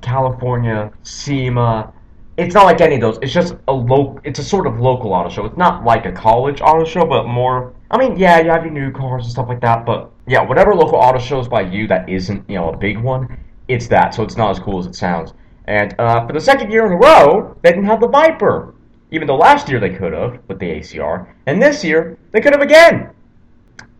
California, 0.00 0.92
SEMA. 1.02 1.92
It's 2.36 2.54
not 2.54 2.64
like 2.64 2.80
any 2.80 2.94
of 2.94 3.00
those. 3.02 3.18
It's 3.20 3.32
just 3.32 3.54
a 3.68 3.72
local. 3.72 4.20
It's 4.24 4.38
a 4.38 4.44
sort 4.44 4.66
of 4.66 4.80
local 4.80 5.12
auto 5.12 5.28
show. 5.28 5.44
It's 5.44 5.58
not 5.58 5.84
like 5.84 6.06
a 6.06 6.12
college 6.12 6.60
auto 6.60 6.84
show, 6.84 7.04
but 7.04 7.26
more. 7.26 7.74
I 7.90 7.98
mean, 7.98 8.16
yeah, 8.16 8.40
you 8.40 8.50
have 8.50 8.64
your 8.64 8.72
new 8.72 8.92
cars 8.92 9.24
and 9.24 9.32
stuff 9.32 9.48
like 9.48 9.60
that, 9.62 9.84
but 9.84 10.12
yeah, 10.26 10.42
whatever 10.42 10.74
local 10.74 10.96
auto 10.96 11.18
shows 11.18 11.48
by 11.48 11.62
you 11.62 11.88
that 11.88 12.08
isn't 12.08 12.48
you 12.48 12.54
know 12.54 12.70
a 12.70 12.76
big 12.76 12.98
one, 12.98 13.36
it's 13.66 13.88
that. 13.88 14.14
So 14.14 14.22
it's 14.22 14.36
not 14.36 14.50
as 14.50 14.60
cool 14.60 14.78
as 14.78 14.86
it 14.86 14.94
sounds. 14.94 15.34
And 15.64 15.94
uh, 15.98 16.26
for 16.26 16.32
the 16.32 16.40
second 16.40 16.70
year 16.70 16.86
in 16.86 16.92
a 16.92 16.96
row, 16.96 17.56
they 17.62 17.70
didn't 17.70 17.86
have 17.86 18.00
the 18.00 18.08
Viper. 18.08 18.74
Even 19.10 19.26
though 19.26 19.36
last 19.36 19.68
year 19.68 19.80
they 19.80 19.90
could 19.90 20.12
have 20.12 20.38
with 20.46 20.60
the 20.60 20.66
ACR, 20.66 21.26
and 21.46 21.60
this 21.60 21.82
year 21.82 22.16
they 22.30 22.40
could 22.40 22.52
have 22.52 22.62
again. 22.62 23.10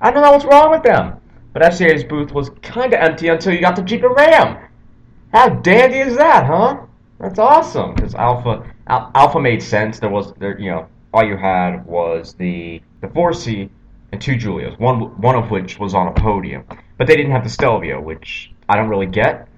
I 0.01 0.11
don't 0.13 0.23
know 0.23 0.33
what's 0.33 0.45
wrong 0.45 0.71
with 0.71 0.85
them. 0.85 1.17
But 1.53 1.63
FCA's 1.63 2.05
booth 2.05 2.31
was 2.33 2.51
kind 2.63 2.95
of 2.95 3.01
empty 3.01 3.27
until 3.27 3.53
you 3.53 3.61
got 3.61 3.75
the 3.75 3.83
Jeep 3.83 4.05
and 4.05 4.15
Ram. 4.15 4.69
How 5.33 5.49
dandy 5.49 5.99
is 5.99 6.17
that, 6.17 6.47
huh? 6.47 6.83
That's 7.19 7.41
awesome. 7.41 7.95
Because 7.97 8.15
Alpha 8.15 8.73
Al- 8.87 9.11
Alfa 9.17 9.41
made 9.41 9.63
sense. 9.63 9.99
There 9.99 10.11
was 10.11 10.33
there, 10.35 10.59
you 10.61 10.71
know, 10.71 10.87
all 11.13 11.25
you 11.25 11.37
had 11.37 11.85
was 11.87 12.35
the 12.35 12.81
the 13.01 13.09
4C 13.09 13.69
and 14.13 14.21
two 14.21 14.33
Giulios. 14.33 14.79
One 14.79 15.21
one 15.21 15.37
of 15.37 15.51
which 15.51 15.79
was 15.79 15.95
on 15.95 16.09
a 16.09 16.13
podium, 16.13 16.65
but 16.99 17.07
they 17.07 17.17
didn't 17.17 17.33
have 17.33 17.45
the 17.45 17.51
Stelvio, 17.51 18.01
which 18.01 18.53
I 18.69 18.77
don't 18.77 18.89
really 18.89 19.07
get. 19.07 19.49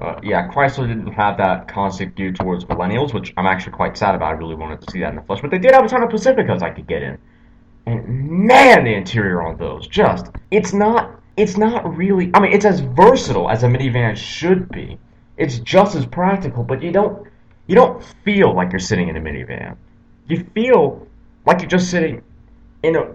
Uh, 0.00 0.18
yeah, 0.22 0.48
Chrysler 0.48 0.88
didn't 0.88 1.12
have 1.12 1.36
that 1.38 1.68
concept 1.68 2.16
geared 2.16 2.36
towards 2.36 2.64
millennials, 2.64 3.14
which 3.14 3.32
I'm 3.36 3.46
actually 3.46 3.72
quite 3.72 3.96
sad 3.96 4.14
about. 4.14 4.26
I 4.26 4.32
really 4.32 4.56
wanted 4.56 4.80
to 4.82 4.90
see 4.90 5.00
that 5.00 5.10
in 5.10 5.16
the 5.16 5.22
flesh, 5.22 5.40
but 5.40 5.50
they 5.50 5.58
did 5.58 5.72
have 5.72 5.84
a 5.84 5.88
ton 5.88 6.02
of 6.02 6.10
Pacificas 6.10 6.62
I 6.62 6.70
could 6.70 6.86
get 6.86 7.02
in. 7.02 7.18
And 7.86 8.28
man, 8.28 8.84
the 8.84 8.94
interior 8.94 9.42
on 9.42 9.56
those 9.56 9.86
just 9.86 10.26
it's 10.50 10.72
not 10.72 11.20
it's 11.36 11.56
not 11.56 11.96
really 11.96 12.30
I 12.34 12.40
mean 12.40 12.52
it's 12.52 12.64
as 12.64 12.80
versatile 12.80 13.50
as 13.50 13.62
a 13.62 13.66
minivan 13.66 14.16
should 14.16 14.68
be. 14.70 14.98
It's 15.36 15.58
just 15.58 15.94
as 15.94 16.06
practical, 16.06 16.64
but 16.64 16.82
you 16.82 16.92
don't 16.92 17.28
you 17.66 17.74
don't 17.74 18.02
feel 18.24 18.54
like 18.54 18.72
you're 18.72 18.80
sitting 18.80 19.08
in 19.08 19.16
a 19.16 19.20
minivan. 19.20 19.76
You 20.26 20.44
feel 20.54 21.06
like 21.46 21.60
you're 21.60 21.68
just 21.68 21.90
sitting 21.90 22.22
in 22.82 22.96
a 22.96 23.06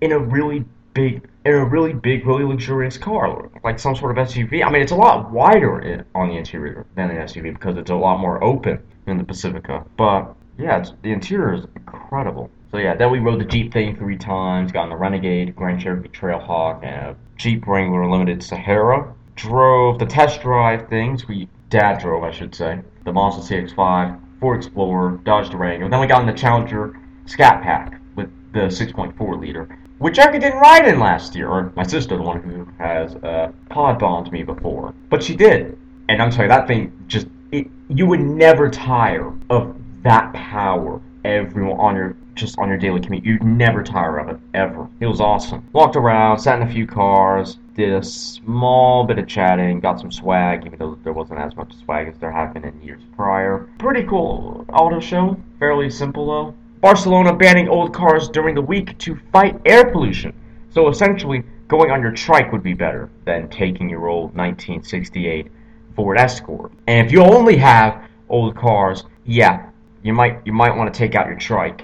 in 0.00 0.12
a 0.12 0.18
really 0.18 0.64
big 0.94 1.28
in 1.44 1.54
a 1.54 1.64
really 1.64 1.92
big, 1.92 2.26
really 2.26 2.44
luxurious 2.44 2.98
car, 2.98 3.50
like 3.64 3.78
some 3.78 3.96
sort 3.96 4.16
of 4.16 4.28
SUV. 4.28 4.64
I 4.64 4.70
mean, 4.70 4.82
it's 4.82 4.92
a 4.92 4.96
lot 4.96 5.30
wider 5.30 5.80
in, 5.80 6.04
on 6.14 6.28
the 6.28 6.36
interior 6.36 6.84
than 6.94 7.10
an 7.10 7.16
SUV 7.16 7.54
because 7.54 7.76
it's 7.76 7.90
a 7.90 7.94
lot 7.94 8.20
more 8.20 8.42
open 8.44 8.82
than 9.06 9.16
the 9.16 9.24
Pacifica. 9.24 9.84
But 9.96 10.34
yeah, 10.58 10.84
the 11.02 11.12
interior 11.12 11.54
is 11.54 11.64
incredible. 11.76 12.50
So 12.70 12.78
yeah, 12.78 12.94
then 12.94 13.10
we 13.10 13.18
rode 13.18 13.40
the 13.40 13.46
Jeep 13.46 13.72
thing 13.72 13.96
three 13.96 14.18
times, 14.18 14.72
got 14.72 14.82
on 14.82 14.90
the 14.90 14.96
Renegade, 14.96 15.56
Grand 15.56 15.80
Cherokee 15.80 16.08
Trailhawk, 16.08 16.84
and 16.84 17.06
a 17.06 17.16
Jeep 17.36 17.66
Wrangler 17.66 18.10
Limited 18.10 18.42
Sahara. 18.42 19.14
Drove 19.36 19.98
the 19.98 20.06
test 20.06 20.42
drive 20.42 20.88
things. 20.88 21.26
We 21.26 21.48
dad 21.70 22.00
drove, 22.00 22.24
I 22.24 22.30
should 22.30 22.54
say. 22.54 22.80
The 23.04 23.12
Mazda 23.12 23.42
CX-5, 23.42 24.20
Ford 24.40 24.58
Explorer, 24.58 25.20
Dodge 25.24 25.48
Durango. 25.48 25.88
Then 25.88 26.00
we 26.00 26.06
got 26.06 26.20
in 26.20 26.26
the 26.26 26.32
Challenger 26.32 26.98
Scat 27.26 27.62
Pack 27.62 28.00
with 28.16 28.28
the 28.52 28.60
6.4 28.60 29.40
liter, 29.40 29.78
which 29.98 30.18
I 30.18 30.30
didn't 30.30 30.58
ride 30.58 30.86
in 30.86 30.98
last 31.00 31.34
year. 31.34 31.48
Or 31.48 31.72
my 31.76 31.84
sister, 31.84 32.16
the 32.16 32.22
one 32.22 32.42
who 32.42 32.66
has 32.78 33.14
uh, 33.16 33.52
pod 33.68 33.98
bombed 33.98 34.32
me 34.32 34.42
before, 34.42 34.94
but 35.10 35.22
she 35.22 35.36
did. 35.36 35.78
And 36.08 36.22
I'm 36.22 36.32
sorry, 36.32 36.48
that 36.48 36.66
thing 36.66 36.92
just 37.06 37.26
it, 37.52 37.68
you 37.88 38.06
would 38.06 38.20
never 38.20 38.70
tire 38.70 39.32
of 39.50 39.76
that 40.02 40.32
power 40.32 41.00
everyone 41.24 41.78
on 41.78 41.96
your 41.96 42.16
just 42.34 42.58
on 42.58 42.68
your 42.68 42.78
daily 42.78 43.00
commute. 43.00 43.24
You'd 43.24 43.42
never 43.42 43.82
tire 43.82 44.18
of 44.18 44.28
it 44.28 44.38
ever. 44.54 44.88
It 45.00 45.06
was 45.06 45.20
awesome. 45.20 45.68
Walked 45.72 45.96
around, 45.96 46.38
sat 46.38 46.60
in 46.60 46.68
a 46.68 46.70
few 46.70 46.86
cars, 46.86 47.58
did 47.74 47.92
a 47.92 48.02
small 48.02 49.04
bit 49.04 49.18
of 49.18 49.26
chatting, 49.26 49.80
got 49.80 49.98
some 50.00 50.12
swag, 50.12 50.64
even 50.64 50.78
though 50.78 50.96
there 51.02 51.12
wasn't 51.12 51.40
as 51.40 51.56
much 51.56 51.74
swag 51.84 52.08
as 52.08 52.16
there 52.18 52.30
had 52.30 52.54
been 52.54 52.64
in 52.64 52.80
years 52.80 53.02
prior. 53.16 53.68
Pretty 53.78 54.04
cool 54.04 54.64
auto 54.72 55.00
show. 55.00 55.36
Fairly 55.58 55.90
simple 55.90 56.26
though. 56.26 56.54
Barcelona 56.80 57.34
banning 57.34 57.68
old 57.68 57.92
cars 57.92 58.28
during 58.28 58.54
the 58.54 58.62
week 58.62 58.96
to 58.98 59.18
fight 59.32 59.60
air 59.64 59.90
pollution. 59.90 60.32
So 60.70 60.88
essentially, 60.88 61.42
going 61.66 61.90
on 61.90 62.00
your 62.00 62.12
trike 62.12 62.52
would 62.52 62.62
be 62.62 62.74
better 62.74 63.10
than 63.24 63.48
taking 63.48 63.88
your 63.88 64.06
old 64.06 64.36
1968 64.36 65.50
Ford 65.96 66.18
Escort. 66.18 66.70
And 66.86 67.04
if 67.04 67.12
you 67.12 67.22
only 67.22 67.56
have 67.56 68.02
old 68.28 68.54
cars, 68.54 69.04
yeah, 69.24 69.70
you 70.02 70.12
might 70.12 70.40
you 70.44 70.52
might 70.52 70.76
want 70.76 70.92
to 70.92 70.96
take 70.96 71.16
out 71.16 71.26
your 71.26 71.36
trike, 71.36 71.82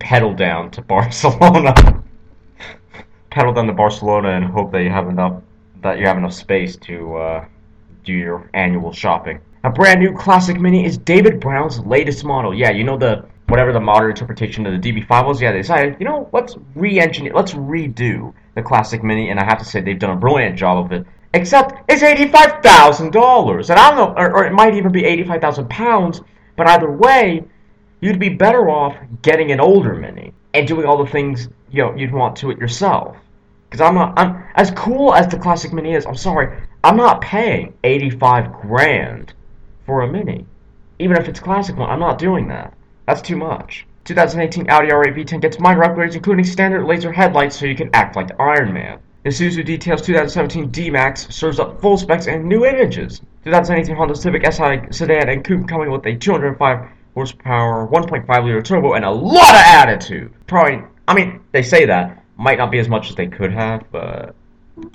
pedal 0.00 0.34
down 0.34 0.70
to 0.72 0.82
Barcelona, 0.94 2.02
pedal 3.30 3.52
down 3.52 3.68
to 3.68 3.72
Barcelona, 3.72 4.30
and 4.30 4.44
hope 4.44 4.72
that 4.72 4.82
you 4.82 4.90
have 4.90 5.08
enough 5.08 5.42
that 5.82 5.98
you 5.98 6.06
have 6.06 6.16
enough 6.16 6.34
space 6.34 6.76
to 6.76 7.16
uh, 7.16 7.44
do 8.04 8.12
your 8.12 8.50
annual 8.54 8.92
shopping. 8.92 9.38
A 9.62 9.70
brand 9.70 10.00
new 10.00 10.12
classic 10.12 10.60
Mini 10.60 10.84
is 10.84 10.98
David 10.98 11.40
Brown's 11.40 11.78
latest 11.80 12.24
model. 12.24 12.52
Yeah, 12.52 12.70
you 12.70 12.82
know 12.84 12.98
the 12.98 13.24
whatever 13.48 13.72
the 13.72 13.80
modern 13.80 14.10
interpretation 14.10 14.66
of 14.66 14.80
the 14.80 14.92
DB5 14.92 15.26
was. 15.26 15.40
Yeah, 15.40 15.52
they 15.52 15.58
decided 15.58 15.96
you 15.98 16.06
know 16.06 16.28
let's 16.32 16.56
re-engineer, 16.74 17.32
let's 17.34 17.52
redo 17.54 18.32
the 18.54 18.62
classic 18.62 19.02
Mini, 19.02 19.30
and 19.30 19.40
I 19.40 19.44
have 19.44 19.58
to 19.58 19.64
say 19.64 19.80
they've 19.80 19.98
done 19.98 20.16
a 20.16 20.20
brilliant 20.20 20.56
job 20.56 20.84
of 20.84 20.92
it. 20.92 21.06
Except 21.32 21.74
it's 21.88 22.02
eighty-five 22.02 22.62
thousand 22.62 23.12
dollars, 23.12 23.70
and 23.70 23.78
I 23.78 23.90
don't 23.90 23.98
know, 23.98 24.22
or, 24.22 24.36
or 24.36 24.44
it 24.44 24.52
might 24.52 24.74
even 24.74 24.92
be 24.92 25.04
eighty-five 25.04 25.40
thousand 25.40 25.68
pounds 25.68 26.20
but 26.56 26.68
either 26.68 26.90
way, 26.90 27.44
you'd 28.00 28.18
be 28.18 28.28
better 28.28 28.68
off 28.70 28.96
getting 29.22 29.52
an 29.52 29.60
older 29.60 29.94
Mini 29.94 30.32
and 30.52 30.68
doing 30.68 30.86
all 30.86 31.02
the 31.02 31.10
things 31.10 31.48
you 31.70 31.82
know 31.82 31.94
you'd 31.94 32.12
want 32.12 32.36
to 32.36 32.50
it 32.50 32.58
yourself. 32.58 33.16
Because 33.68 33.80
I'm 33.80 33.94
not, 33.94 34.16
I'm 34.16 34.44
as 34.54 34.70
cool 34.70 35.14
as 35.14 35.26
the 35.28 35.38
classic 35.38 35.72
Mini 35.72 35.94
is. 35.94 36.06
I'm 36.06 36.14
sorry, 36.14 36.62
I'm 36.84 36.96
not 36.96 37.20
paying 37.20 37.74
85 37.82 38.52
grand 38.52 39.32
for 39.84 40.02
a 40.02 40.10
Mini, 40.10 40.46
even 40.98 41.16
if 41.16 41.28
it's 41.28 41.40
classic 41.40 41.76
one. 41.76 41.90
I'm 41.90 41.98
not 41.98 42.18
doing 42.18 42.48
that. 42.48 42.72
That's 43.06 43.22
too 43.22 43.36
much. 43.36 43.86
2018 44.04 44.68
Audi 44.68 44.88
R8 44.88 45.16
V10 45.16 45.40
gets 45.40 45.58
minor 45.58 45.82
upgrades, 45.82 46.14
including 46.14 46.44
standard 46.44 46.84
laser 46.84 47.12
headlights, 47.12 47.58
so 47.58 47.66
you 47.66 47.74
can 47.74 47.90
act 47.94 48.16
like 48.16 48.38
Iron 48.38 48.72
Man. 48.72 48.98
Isuzu 49.24 49.64
details 49.64 50.02
2017 50.02 50.70
D-Max 50.70 51.34
serves 51.34 51.58
up 51.58 51.80
full 51.80 51.96
specs 51.96 52.26
and 52.26 52.44
new 52.44 52.66
images. 52.66 53.22
2018 53.44 53.96
Honda 53.96 54.14
Civic 54.14 54.44
Si 54.52 54.80
sedan 54.90 55.30
and 55.30 55.44
coupe 55.44 55.66
coming 55.66 55.90
with 55.90 56.04
a 56.04 56.14
205 56.14 56.88
horsepower, 57.14 57.88
1.5 57.88 58.44
liter 58.44 58.60
turbo, 58.60 58.92
and 58.92 59.04
a 59.04 59.10
lot 59.10 59.54
of 59.54 59.62
attitude. 59.64 60.32
Probably, 60.46 60.82
I 61.08 61.14
mean, 61.14 61.40
they 61.52 61.62
say 61.62 61.86
that 61.86 62.22
might 62.36 62.58
not 62.58 62.70
be 62.70 62.78
as 62.78 62.88
much 62.88 63.08
as 63.08 63.16
they 63.16 63.26
could 63.26 63.52
have, 63.52 63.84
but 63.90 64.34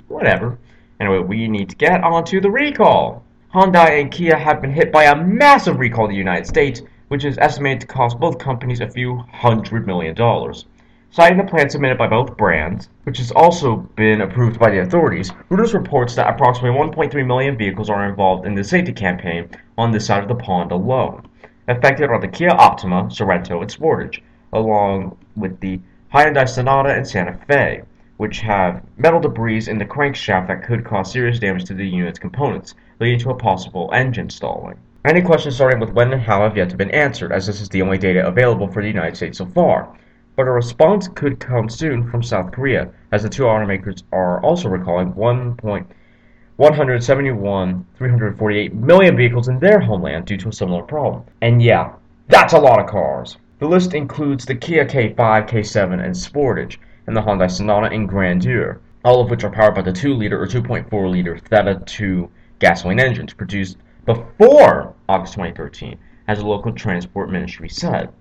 whatever. 0.06 0.58
Anyway, 1.00 1.18
we 1.18 1.48
need 1.48 1.70
to 1.70 1.76
get 1.76 2.04
onto 2.04 2.40
the 2.40 2.50
recall. 2.50 3.24
Hyundai 3.52 4.00
and 4.00 4.12
Kia 4.12 4.36
have 4.36 4.60
been 4.60 4.72
hit 4.72 4.92
by 4.92 5.04
a 5.04 5.16
massive 5.16 5.80
recall 5.80 6.04
in 6.04 6.12
the 6.12 6.16
United 6.16 6.46
States, 6.46 6.82
which 7.10 7.24
is 7.24 7.36
estimated 7.38 7.80
to 7.80 7.86
cost 7.88 8.20
both 8.20 8.38
companies 8.38 8.80
a 8.80 8.88
few 8.88 9.16
hundred 9.32 9.84
million 9.84 10.14
dollars. 10.14 10.66
Citing 11.10 11.38
the 11.38 11.42
plan 11.44 11.68
submitted 11.68 11.98
by 11.98 12.06
both 12.06 12.36
brands, 12.36 12.88
which 13.02 13.18
has 13.18 13.32
also 13.32 13.78
been 13.96 14.20
approved 14.20 14.60
by 14.60 14.70
the 14.70 14.80
authorities, 14.80 15.32
Reuters 15.50 15.74
reports 15.74 16.14
that 16.14 16.32
approximately 16.32 16.78
1.3 16.78 17.26
million 17.26 17.58
vehicles 17.58 17.90
are 17.90 18.08
involved 18.08 18.46
in 18.46 18.54
the 18.54 18.62
safety 18.62 18.92
campaign 18.92 19.48
on 19.76 19.90
this 19.90 20.06
side 20.06 20.22
of 20.22 20.28
the 20.28 20.36
pond 20.36 20.70
alone. 20.70 21.26
Affected 21.66 22.10
are 22.10 22.20
the 22.20 22.28
Kia 22.28 22.50
Optima, 22.50 23.08
Sorento, 23.10 23.60
and 23.60 23.68
Sportage, 23.68 24.20
along 24.52 25.16
with 25.34 25.58
the 25.58 25.80
Hyundai 26.14 26.48
Sonata 26.48 26.94
and 26.94 27.08
Santa 27.08 27.36
Fe, 27.48 27.82
which 28.18 28.38
have 28.38 28.84
metal 28.96 29.18
debris 29.18 29.66
in 29.66 29.78
the 29.78 29.84
crankshaft 29.84 30.46
that 30.46 30.62
could 30.62 30.84
cause 30.84 31.10
serious 31.10 31.40
damage 31.40 31.64
to 31.64 31.74
the 31.74 31.88
unit's 31.88 32.20
components, 32.20 32.76
leading 33.00 33.18
to 33.18 33.30
a 33.30 33.34
possible 33.34 33.90
engine 33.92 34.30
stalling. 34.30 34.76
Any 35.04 35.22
questions 35.22 35.54
starting 35.54 35.80
with 35.80 35.90
when 35.90 36.12
and 36.12 36.22
how 36.22 36.42
have 36.42 36.56
yet 36.56 36.70
to 36.70 36.76
be 36.76 36.92
answered, 36.92 37.32
as 37.32 37.46
this 37.46 37.60
is 37.60 37.68
the 37.68 37.82
only 37.82 37.98
data 37.98 38.26
available 38.26 38.68
for 38.68 38.82
the 38.82 38.88
United 38.88 39.16
States 39.16 39.38
so 39.38 39.46
far 39.46 39.96
but 40.40 40.48
a 40.48 40.52
response 40.52 41.06
could 41.06 41.38
come 41.38 41.68
soon 41.68 42.08
from 42.08 42.22
South 42.22 42.50
Korea, 42.50 42.88
as 43.12 43.22
the 43.22 43.28
two 43.28 43.42
automakers 43.42 44.04
are 44.10 44.42
also 44.42 44.70
recalling 44.70 45.14
171 45.14 47.86
348 47.94 48.74
million 48.74 49.16
vehicles 49.18 49.48
in 49.48 49.58
their 49.58 49.80
homeland 49.80 50.24
due 50.24 50.38
to 50.38 50.48
a 50.48 50.52
similar 50.52 50.82
problem. 50.82 51.24
And 51.42 51.60
yeah, 51.60 51.92
that's 52.28 52.54
a 52.54 52.58
lot 52.58 52.80
of 52.80 52.86
cars. 52.86 53.36
The 53.58 53.68
list 53.68 53.92
includes 53.92 54.46
the 54.46 54.54
Kia 54.54 54.86
K5, 54.86 55.16
K7, 55.16 56.02
and 56.02 56.14
Sportage, 56.14 56.78
and 57.06 57.14
the 57.14 57.20
Hyundai 57.20 57.50
Sonata 57.50 57.94
and 57.94 58.08
Grandeur, 58.08 58.80
all 59.04 59.20
of 59.20 59.28
which 59.28 59.44
are 59.44 59.50
powered 59.50 59.74
by 59.74 59.82
the 59.82 59.92
2-liter 59.92 60.40
or 60.40 60.46
2.4-liter 60.46 61.36
Theta 61.36 61.82
2 61.84 62.30
gasoline 62.60 62.98
engines 62.98 63.34
produced 63.34 63.76
before 64.04 64.94
August 65.08 65.34
2013, 65.34 65.98
as 66.28 66.38
the 66.38 66.46
local 66.46 66.72
transport 66.72 67.30
ministry 67.30 67.68
said. 67.68 68.12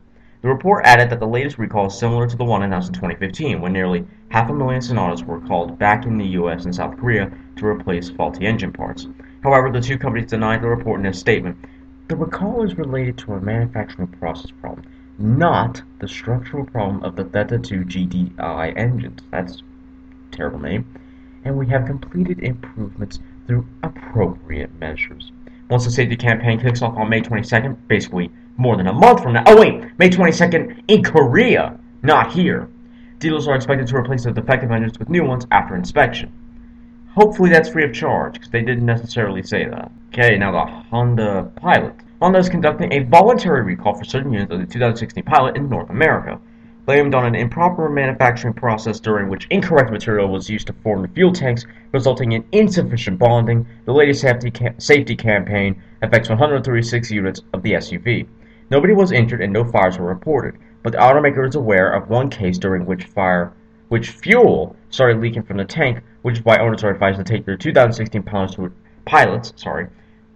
The 0.42 0.48
report 0.48 0.86
added 0.86 1.10
that 1.10 1.20
the 1.20 1.28
latest 1.28 1.58
recall 1.58 1.88
is 1.88 2.00
similar 2.00 2.26
to 2.26 2.38
the 2.38 2.46
one 2.46 2.64
announced 2.64 2.90
in 2.90 2.94
2015, 2.94 3.60
when 3.60 3.74
nearly 3.74 4.06
half 4.30 4.50
a 4.50 4.54
million 4.54 4.82
Sonatas 4.82 5.24
were 5.24 5.42
called 5.42 5.78
back 5.78 6.06
in 6.06 6.18
the 6.18 6.28
US 6.28 6.64
and 6.64 6.74
South 6.74 6.98
Korea 6.98 7.30
to 7.58 7.66
replace 7.66 8.10
faulty 8.10 8.46
engine 8.46 8.72
parts. 8.72 9.06
However, 9.44 9.70
the 9.70 9.82
two 9.82 9.98
companies 9.98 10.30
denied 10.30 10.62
the 10.62 10.70
report 10.70 11.02
in 11.02 11.06
a 11.08 11.14
statement. 11.14 11.58
The 12.08 12.16
recall 12.16 12.64
is 12.64 12.78
related 12.78 13.18
to 13.20 13.34
a 13.34 13.42
manufacturing 13.42 14.08
process 14.08 14.52
problem, 14.52 14.86
not 15.18 15.82
the 16.00 16.08
structural 16.08 16.66
problem 16.66 17.04
of 17.04 17.16
the 17.16 17.26
Theta 17.26 17.60
2 17.60 17.84
GDI 17.84 18.78
engines. 18.78 19.22
That's 19.32 19.62
terrible 20.32 20.60
name. 20.60 20.86
And 21.44 21.58
we 21.58 21.68
have 21.68 21.86
completed 21.86 22.40
improvements 22.40 23.20
through 23.46 23.68
appropriate 23.84 24.74
measures. 24.80 25.32
Once 25.70 25.86
the 25.86 25.92
safety 25.92 26.16
campaign 26.16 26.60
kicks 26.60 26.82
off 26.82 26.98
on 26.98 27.10
May 27.10 27.22
22nd, 27.22 27.78
basically 27.88 28.32
more 28.58 28.76
than 28.76 28.88
a 28.88 28.94
month 28.94 29.22
from 29.22 29.34
now. 29.34 29.44
Oh, 29.46 29.60
wait, 29.60 29.84
May 30.00 30.10
22nd 30.10 30.84
in 30.88 31.04
Korea, 31.04 31.78
not 32.02 32.34
here. 32.34 32.68
Dealers 33.20 33.48
are 33.48 33.56
expected 33.56 33.88
to 33.88 33.96
replace 33.96 34.24
the 34.24 34.32
defective 34.32 34.72
engines 34.72 34.98
with 34.98 35.10
new 35.10 35.24
ones 35.24 35.46
after 35.52 35.76
inspection. 35.76 36.32
Hopefully 37.14 37.50
that's 37.50 37.70
free 37.70 37.84
of 37.84 37.94
charge, 37.94 38.34
because 38.34 38.50
they 38.50 38.62
didn't 38.62 38.86
necessarily 38.86 39.44
say 39.44 39.66
that. 39.66 39.92
Okay, 40.08 40.38
now 40.38 40.52
the 40.52 40.66
Honda 40.90 41.52
Pilot. 41.56 41.94
Honda 42.20 42.40
is 42.40 42.50
conducting 42.50 42.92
a 42.92 43.04
voluntary 43.04 43.62
recall 43.62 43.94
for 43.94 44.06
certain 44.06 44.34
units 44.34 44.52
of 44.52 44.60
the 44.60 44.66
2016 44.66 45.24
Pilot 45.24 45.56
in 45.56 45.70
North 45.70 45.90
America, 45.90 46.40
blamed 46.86 47.14
on 47.14 47.26
an 47.26 47.36
improper 47.36 47.90
manufacturing 47.90 48.54
process 48.54 49.00
during 49.00 49.30
which 49.30 49.48
incorrect 49.50 49.92
material 49.92 50.28
was 50.28 50.50
used 50.50 50.68
to 50.68 50.74
form 50.74 51.02
the 51.02 51.08
fuel 51.10 51.32
tanks, 51.32 51.66
resulting 51.92 52.32
in 52.32 52.44
insufficient 52.52 53.20
bonding. 53.20 53.66
The 53.86 53.94
latest 53.94 54.22
safety, 54.22 54.52
ca- 54.52 54.74
safety 54.78 55.16
campaign 55.16 55.82
affects 56.02 56.30
136 56.30 57.12
units 57.12 57.42
of 57.54 57.62
the 57.62 57.74
SUV. 57.74 58.28
Nobody 58.72 58.94
was 58.94 59.12
injured 59.12 59.42
and 59.42 59.52
no 59.52 59.64
fires 59.64 59.98
were 59.98 60.08
reported, 60.08 60.56
but 60.84 60.94
the 60.94 61.00
automaker 61.00 61.48
is 61.48 61.56
aware 61.56 61.92
of 61.92 62.10
one 62.10 62.30
case 62.30 62.58
during 62.58 62.86
which 62.86 63.06
fire, 63.06 63.54
which 63.90 64.12
fuel 64.12 64.76
started 64.90 65.22
leaking 65.22 65.44
from 65.44 65.58
the 65.58 65.66
tank, 65.66 66.02
which 66.22 66.40
is 66.40 66.46
why 66.46 66.58
owners 66.58 66.84
are 66.84 66.92
advised 66.92 67.18
to 67.18 67.24
take 67.24 67.46
their 67.46 67.58
2016 67.58 68.24
pilots 68.24 68.56
to, 68.56 68.72
pilots, 69.06 69.54
sorry, 69.56 69.88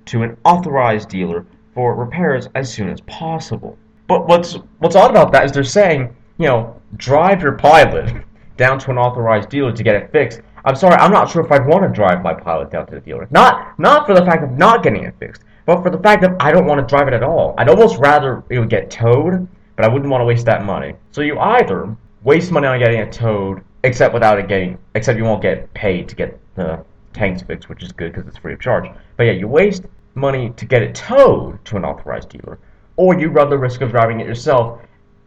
to 0.05 0.23
an 0.23 0.37
authorized 0.43 1.09
dealer 1.09 1.45
for 1.73 1.95
repairs 1.95 2.47
as 2.55 2.71
soon 2.71 2.89
as 2.89 3.01
possible. 3.01 3.77
But 4.07 4.27
what's 4.27 4.57
what's 4.79 4.95
odd 4.95 5.11
about 5.11 5.31
that 5.31 5.45
is 5.45 5.51
they're 5.51 5.63
saying, 5.63 6.15
you 6.37 6.47
know, 6.47 6.79
drive 6.97 7.41
your 7.41 7.53
pilot 7.53 8.23
down 8.57 8.79
to 8.79 8.91
an 8.91 8.97
authorized 8.97 9.49
dealer 9.49 9.71
to 9.71 9.83
get 9.83 9.95
it 9.95 10.11
fixed. 10.11 10.41
I'm 10.65 10.75
sorry, 10.75 10.95
I'm 10.95 11.11
not 11.11 11.29
sure 11.29 11.43
if 11.43 11.51
I'd 11.51 11.67
want 11.67 11.83
to 11.83 11.89
drive 11.89 12.23
my 12.23 12.33
pilot 12.33 12.71
down 12.71 12.85
to 12.87 12.95
the 12.95 13.01
dealer. 13.01 13.27
Not 13.31 13.77
not 13.79 14.07
for 14.07 14.13
the 14.13 14.25
fact 14.25 14.43
of 14.43 14.51
not 14.51 14.83
getting 14.83 15.03
it 15.03 15.13
fixed, 15.19 15.43
but 15.65 15.83
for 15.83 15.89
the 15.89 15.97
fact 15.97 16.21
that 16.21 16.35
I 16.39 16.51
don't 16.51 16.65
want 16.65 16.79
to 16.79 16.89
drive 16.89 17.07
it 17.07 17.13
at 17.13 17.23
all. 17.23 17.53
I'd 17.57 17.69
almost 17.69 17.97
rather 17.99 18.43
it 18.49 18.59
would 18.59 18.69
get 18.69 18.89
towed, 18.89 19.47
but 19.75 19.85
I 19.85 19.87
wouldn't 19.87 20.09
want 20.09 20.21
to 20.21 20.25
waste 20.25 20.45
that 20.45 20.65
money. 20.65 20.95
So 21.11 21.21
you 21.21 21.37
either 21.39 21.95
waste 22.23 22.51
money 22.51 22.67
on 22.67 22.79
getting 22.79 22.99
it 22.99 23.11
towed, 23.11 23.61
except 23.83 24.13
without 24.13 24.39
it 24.39 24.47
getting, 24.47 24.77
except 24.95 25.17
you 25.17 25.25
won't 25.25 25.41
get 25.41 25.73
paid 25.73 26.07
to 26.09 26.15
get 26.15 26.39
the 26.55 26.83
tanks 27.11 27.41
fixed, 27.41 27.67
which 27.69 27.83
is 27.83 27.91
good 27.91 28.13
because 28.13 28.27
it's 28.27 28.37
free 28.37 28.53
of 28.53 28.61
charge. 28.61 28.89
But 29.17 29.23
yeah, 29.23 29.33
you 29.33 29.47
waste 29.47 29.83
money 30.15 30.51
to 30.51 30.65
get 30.65 30.81
it 30.81 30.95
towed 30.95 31.63
to 31.65 31.75
an 31.75 31.83
authorized 31.83 32.29
dealer, 32.29 32.59
or 32.95 33.19
you 33.19 33.29
run 33.29 33.49
the 33.49 33.57
risk 33.57 33.81
of 33.81 33.91
driving 33.91 34.19
it 34.19 34.27
yourself 34.27 34.79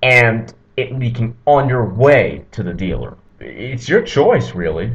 and 0.02 0.54
it 0.76 0.98
leaking 0.98 1.36
on 1.46 1.68
your 1.68 1.86
way 1.86 2.44
to 2.52 2.62
the 2.62 2.72
dealer. 2.72 3.16
It's 3.40 3.88
your 3.88 4.02
choice, 4.02 4.54
really. 4.54 4.92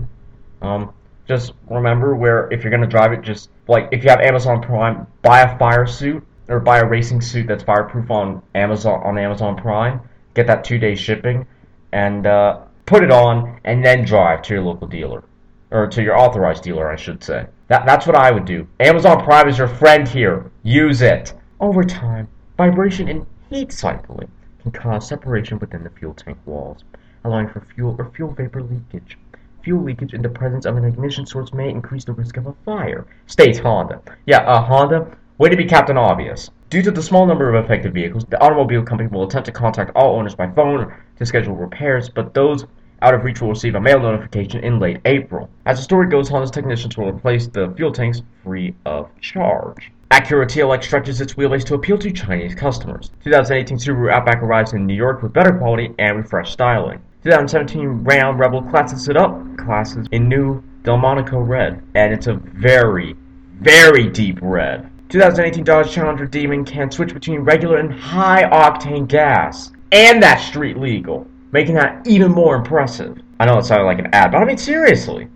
Um, 0.61 0.93
just 1.27 1.53
remember 1.69 2.15
where 2.15 2.51
if 2.51 2.63
you're 2.63 2.71
gonna 2.71 2.87
drive 2.87 3.13
it, 3.13 3.21
just 3.21 3.49
like 3.67 3.89
if 3.91 4.03
you 4.03 4.09
have 4.09 4.19
Amazon 4.21 4.61
Prime, 4.61 5.07
buy 5.21 5.41
a 5.41 5.57
fire 5.57 5.85
suit 5.85 6.23
or 6.47 6.59
buy 6.59 6.79
a 6.79 6.85
racing 6.85 7.21
suit 7.21 7.47
that's 7.47 7.63
fireproof 7.63 8.11
on 8.11 8.41
Amazon 8.55 9.01
on 9.03 9.17
Amazon 9.17 9.55
Prime. 9.55 10.01
Get 10.33 10.47
that 10.47 10.63
two 10.63 10.77
day 10.77 10.95
shipping, 10.95 11.45
and 11.91 12.27
uh, 12.27 12.61
put 12.85 13.03
it 13.03 13.11
on, 13.11 13.59
and 13.63 13.83
then 13.83 14.05
drive 14.05 14.41
to 14.43 14.53
your 14.53 14.63
local 14.63 14.87
dealer 14.87 15.23
or 15.71 15.87
to 15.87 16.03
your 16.03 16.17
authorized 16.17 16.63
dealer, 16.63 16.91
I 16.91 16.97
should 16.97 17.23
say. 17.23 17.45
That, 17.69 17.85
that's 17.85 18.05
what 18.05 18.15
I 18.15 18.29
would 18.29 18.43
do. 18.43 18.67
Amazon 18.81 19.23
Prime 19.23 19.47
is 19.47 19.57
your 19.57 19.69
friend 19.69 20.05
here. 20.05 20.51
Use 20.63 21.01
it. 21.01 21.33
Over 21.61 21.83
time, 21.83 22.27
vibration 22.57 23.07
and 23.07 23.25
heat 23.49 23.71
cycling 23.71 24.29
can 24.61 24.71
cause 24.71 25.07
separation 25.07 25.59
within 25.59 25.83
the 25.83 25.89
fuel 25.89 26.13
tank 26.13 26.37
walls, 26.45 26.83
allowing 27.23 27.47
for 27.49 27.61
fuel 27.75 27.95
or 27.97 28.11
fuel 28.15 28.31
vapor 28.31 28.61
leakage. 28.61 29.17
Fuel 29.63 29.83
leakage 29.83 30.13
in 30.13 30.21
the 30.21 30.29
presence 30.29 30.65
of 30.65 30.77
an 30.77 30.85
ignition 30.85 31.25
source 31.25 31.53
may 31.53 31.69
increase 31.69 32.05
the 32.05 32.13
risk 32.13 32.37
of 32.37 32.47
a 32.47 32.53
fire, 32.65 33.05
states 33.27 33.59
Honda. 33.59 34.01
Yeah, 34.25 34.39
uh, 34.39 34.63
Honda, 34.63 35.15
way 35.37 35.49
to 35.49 35.57
be 35.57 35.65
Captain 35.65 35.97
Obvious. 35.97 36.49
Due 36.69 36.81
to 36.81 36.91
the 36.91 37.03
small 37.03 37.25
number 37.25 37.53
of 37.53 37.63
affected 37.63 37.93
vehicles, 37.93 38.25
the 38.25 38.41
automobile 38.41 38.83
company 38.83 39.09
will 39.09 39.23
attempt 39.23 39.45
to 39.47 39.51
contact 39.51 39.91
all 39.95 40.15
owners 40.15 40.35
by 40.35 40.49
phone 40.51 40.93
to 41.17 41.25
schedule 41.25 41.55
repairs, 41.55 42.09
but 42.09 42.33
those 42.33 42.65
out 43.01 43.13
of 43.13 43.23
reach 43.23 43.41
will 43.41 43.49
receive 43.49 43.75
a 43.75 43.81
mail 43.81 43.99
notification 43.99 44.63
in 44.63 44.79
late 44.79 44.99
April. 45.05 45.49
As 45.65 45.77
the 45.77 45.83
story 45.83 46.07
goes, 46.07 46.29
Honda's 46.29 46.51
technicians 46.51 46.97
will 46.97 47.11
replace 47.11 47.47
the 47.47 47.73
fuel 47.75 47.91
tanks 47.91 48.21
free 48.43 48.75
of 48.85 49.09
charge. 49.19 49.91
Acura 50.11 50.45
TLX 50.45 50.83
stretches 50.83 51.21
its 51.21 51.35
wheelbase 51.35 51.63
to 51.63 51.73
appeal 51.73 51.97
to 51.97 52.11
Chinese 52.11 52.53
customers. 52.53 53.11
2018 53.23 53.77
Subaru 53.77 54.11
Outback 54.11 54.43
arrives 54.43 54.73
in 54.73 54.85
New 54.85 54.93
York 54.93 55.23
with 55.23 55.31
better 55.31 55.53
quality 55.53 55.95
and 55.99 56.17
refreshed 56.17 56.51
styling. 56.51 56.99
2017 57.23 58.03
Ram 58.03 58.37
Rebel 58.37 58.61
classes 58.61 59.07
it 59.07 59.15
up, 59.15 59.39
classes 59.55 60.07
in 60.11 60.27
new 60.27 60.61
Delmonico 60.83 61.39
red, 61.39 61.81
and 61.95 62.11
it's 62.11 62.27
a 62.27 62.33
very, 62.33 63.15
very 63.61 64.09
deep 64.09 64.37
red. 64.41 64.91
2018 65.07 65.63
Dodge 65.63 65.89
Challenger 65.89 66.25
Demon 66.25 66.65
can 66.65 66.91
switch 66.91 67.13
between 67.13 67.39
regular 67.39 67.77
and 67.77 67.93
high 67.93 68.43
octane 68.49 69.07
gas, 69.07 69.71
and 69.93 70.21
that's 70.21 70.43
street 70.43 70.77
legal, 70.77 71.25
making 71.53 71.75
that 71.75 72.05
even 72.05 72.33
more 72.33 72.57
impressive. 72.57 73.17
I 73.39 73.45
know 73.45 73.59
it 73.59 73.63
sounded 73.63 73.85
like 73.85 73.99
an 73.99 74.13
ad, 74.13 74.33
but 74.33 74.41
I 74.41 74.45
mean 74.45 74.57
seriously. 74.57 75.29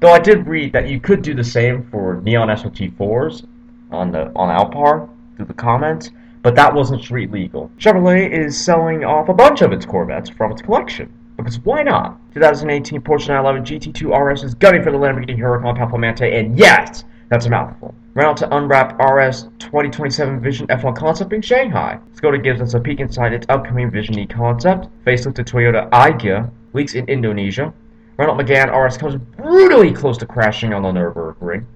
Though 0.00 0.12
I 0.12 0.20
did 0.20 0.46
read 0.46 0.72
that 0.72 0.88
you 0.88 1.00
could 1.00 1.20
do 1.20 1.34
the 1.34 1.44
same 1.44 1.86
for 1.90 2.22
Neon 2.22 2.48
SRT4s 2.48 3.46
on 3.90 4.12
the 4.12 4.32
on 4.34 4.48
Allpar 4.48 5.08
through 5.36 5.46
the 5.46 5.54
comments, 5.54 6.10
but 6.42 6.54
that 6.54 6.72
wasn't 6.72 7.02
street 7.02 7.30
legal. 7.30 7.70
Chevrolet 7.78 8.30
is 8.30 8.56
selling 8.56 9.04
off 9.04 9.28
a 9.28 9.34
bunch 9.34 9.62
of 9.62 9.72
its 9.72 9.84
Corvettes 9.84 10.30
from 10.30 10.52
its 10.52 10.62
collection. 10.62 11.12
Because 11.36 11.58
why 11.60 11.82
not? 11.82 12.18
2018 12.34 13.00
Porsche 13.02 13.28
911 13.28 13.64
GT2 13.64 14.32
RS 14.32 14.42
is 14.42 14.54
gunning 14.54 14.82
for 14.82 14.90
the 14.90 14.98
Lamborghini 14.98 15.36
Huracan 15.36 15.76
Performante, 15.76 16.32
and 16.32 16.58
yes, 16.58 17.04
that's 17.28 17.46
a 17.46 17.50
mouthful. 17.50 17.94
Round 18.14 18.36
to 18.38 18.56
unwrap 18.56 18.98
RS 18.98 19.48
2027 19.58 20.40
Vision 20.40 20.66
F1 20.68 20.96
concept 20.96 21.32
in 21.34 21.42
Shanghai. 21.42 21.98
Skoda 22.14 22.42
gives 22.42 22.62
us 22.62 22.72
a 22.72 22.80
peek 22.80 23.00
inside 23.00 23.34
its 23.34 23.46
upcoming 23.50 23.90
Vision 23.90 24.18
E 24.18 24.26
concept. 24.26 24.88
Facelift 25.04 25.34
to 25.34 25.44
Toyota 25.44 25.90
Agya 25.90 26.50
leaks 26.72 26.94
in 26.94 27.06
Indonesia. 27.08 27.74
Renault 28.16 28.38
Megane 28.38 28.72
RS 28.72 28.96
comes 28.96 29.16
brutally 29.36 29.92
close 29.92 30.16
to 30.18 30.26
crashing 30.26 30.72
on 30.72 30.82
the 30.82 30.92
Nürburgring. 30.92 31.66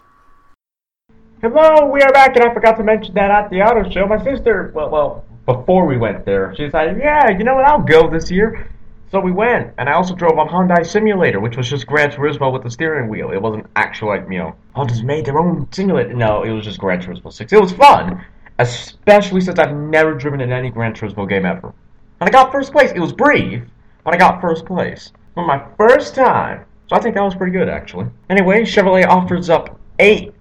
Hello, 1.41 1.87
we 1.87 2.01
are 2.01 2.11
back, 2.13 2.35
and 2.35 2.45
I 2.45 2.53
forgot 2.53 2.77
to 2.77 2.83
mention 2.83 3.13
that 3.15 3.29
at 3.29 3.49
the 3.49 3.61
auto 3.61 3.89
show, 3.89 4.07
my 4.07 4.23
sister, 4.23 4.71
well, 4.73 4.89
well, 4.89 5.25
before 5.45 5.85
we 5.85 5.97
went 5.97 6.25
there, 6.25 6.55
she 6.55 6.65
decided, 6.65 6.97
yeah, 6.97 7.29
you 7.37 7.43
know 7.43 7.55
what, 7.55 7.65
I'll 7.65 7.81
go 7.81 8.09
this 8.09 8.31
year. 8.31 8.69
So 9.11 9.19
we 9.19 9.31
went, 9.31 9.73
and 9.77 9.87
I 9.87 9.93
also 9.93 10.15
drove 10.15 10.37
on 10.37 10.47
Hyundai 10.47 10.85
Simulator, 10.85 11.39
which 11.39 11.57
was 11.57 11.69
just 11.69 11.85
Gran 11.87 12.11
Turismo 12.11 12.51
with 12.51 12.63
the 12.63 12.71
steering 12.71 13.07
wheel. 13.07 13.31
It 13.31 13.41
wasn't 13.41 13.67
actual, 13.75 14.09
like, 14.09 14.25
you 14.29 14.39
know, 14.39 14.55
Honda's 14.75 15.03
made 15.03 15.25
their 15.25 15.39
own 15.39 15.67
simulator. 15.71 16.13
No, 16.13 16.43
it 16.43 16.51
was 16.51 16.65
just 16.65 16.79
Gran 16.79 17.01
Turismo 17.01 17.31
6. 17.31 17.53
It 17.53 17.61
was 17.61 17.71
fun, 17.71 18.25
especially 18.59 19.41
since 19.41 19.59
I've 19.59 19.75
never 19.75 20.15
driven 20.15 20.41
in 20.41 20.51
any 20.51 20.69
Gran 20.69 20.93
Turismo 20.93 21.29
game 21.29 21.45
ever. 21.45 21.73
And 22.19 22.27
I 22.27 22.31
got 22.31 22.51
first 22.51 22.71
place. 22.71 22.91
It 22.91 22.99
was 22.99 23.13
brief, 23.13 23.63
but 24.03 24.13
I 24.13 24.17
got 24.17 24.41
first 24.41 24.65
place. 24.65 25.11
for 25.33 25.45
my 25.45 25.63
first 25.77 26.15
time. 26.15 26.65
So 26.87 26.95
I 26.95 26.99
think 26.99 27.15
that 27.15 27.23
was 27.23 27.35
pretty 27.35 27.51
good, 27.51 27.69
actually. 27.69 28.07
Anyway, 28.29 28.61
Chevrolet 28.63 29.05
offers 29.07 29.49
up 29.49 29.79
eight 29.99 30.33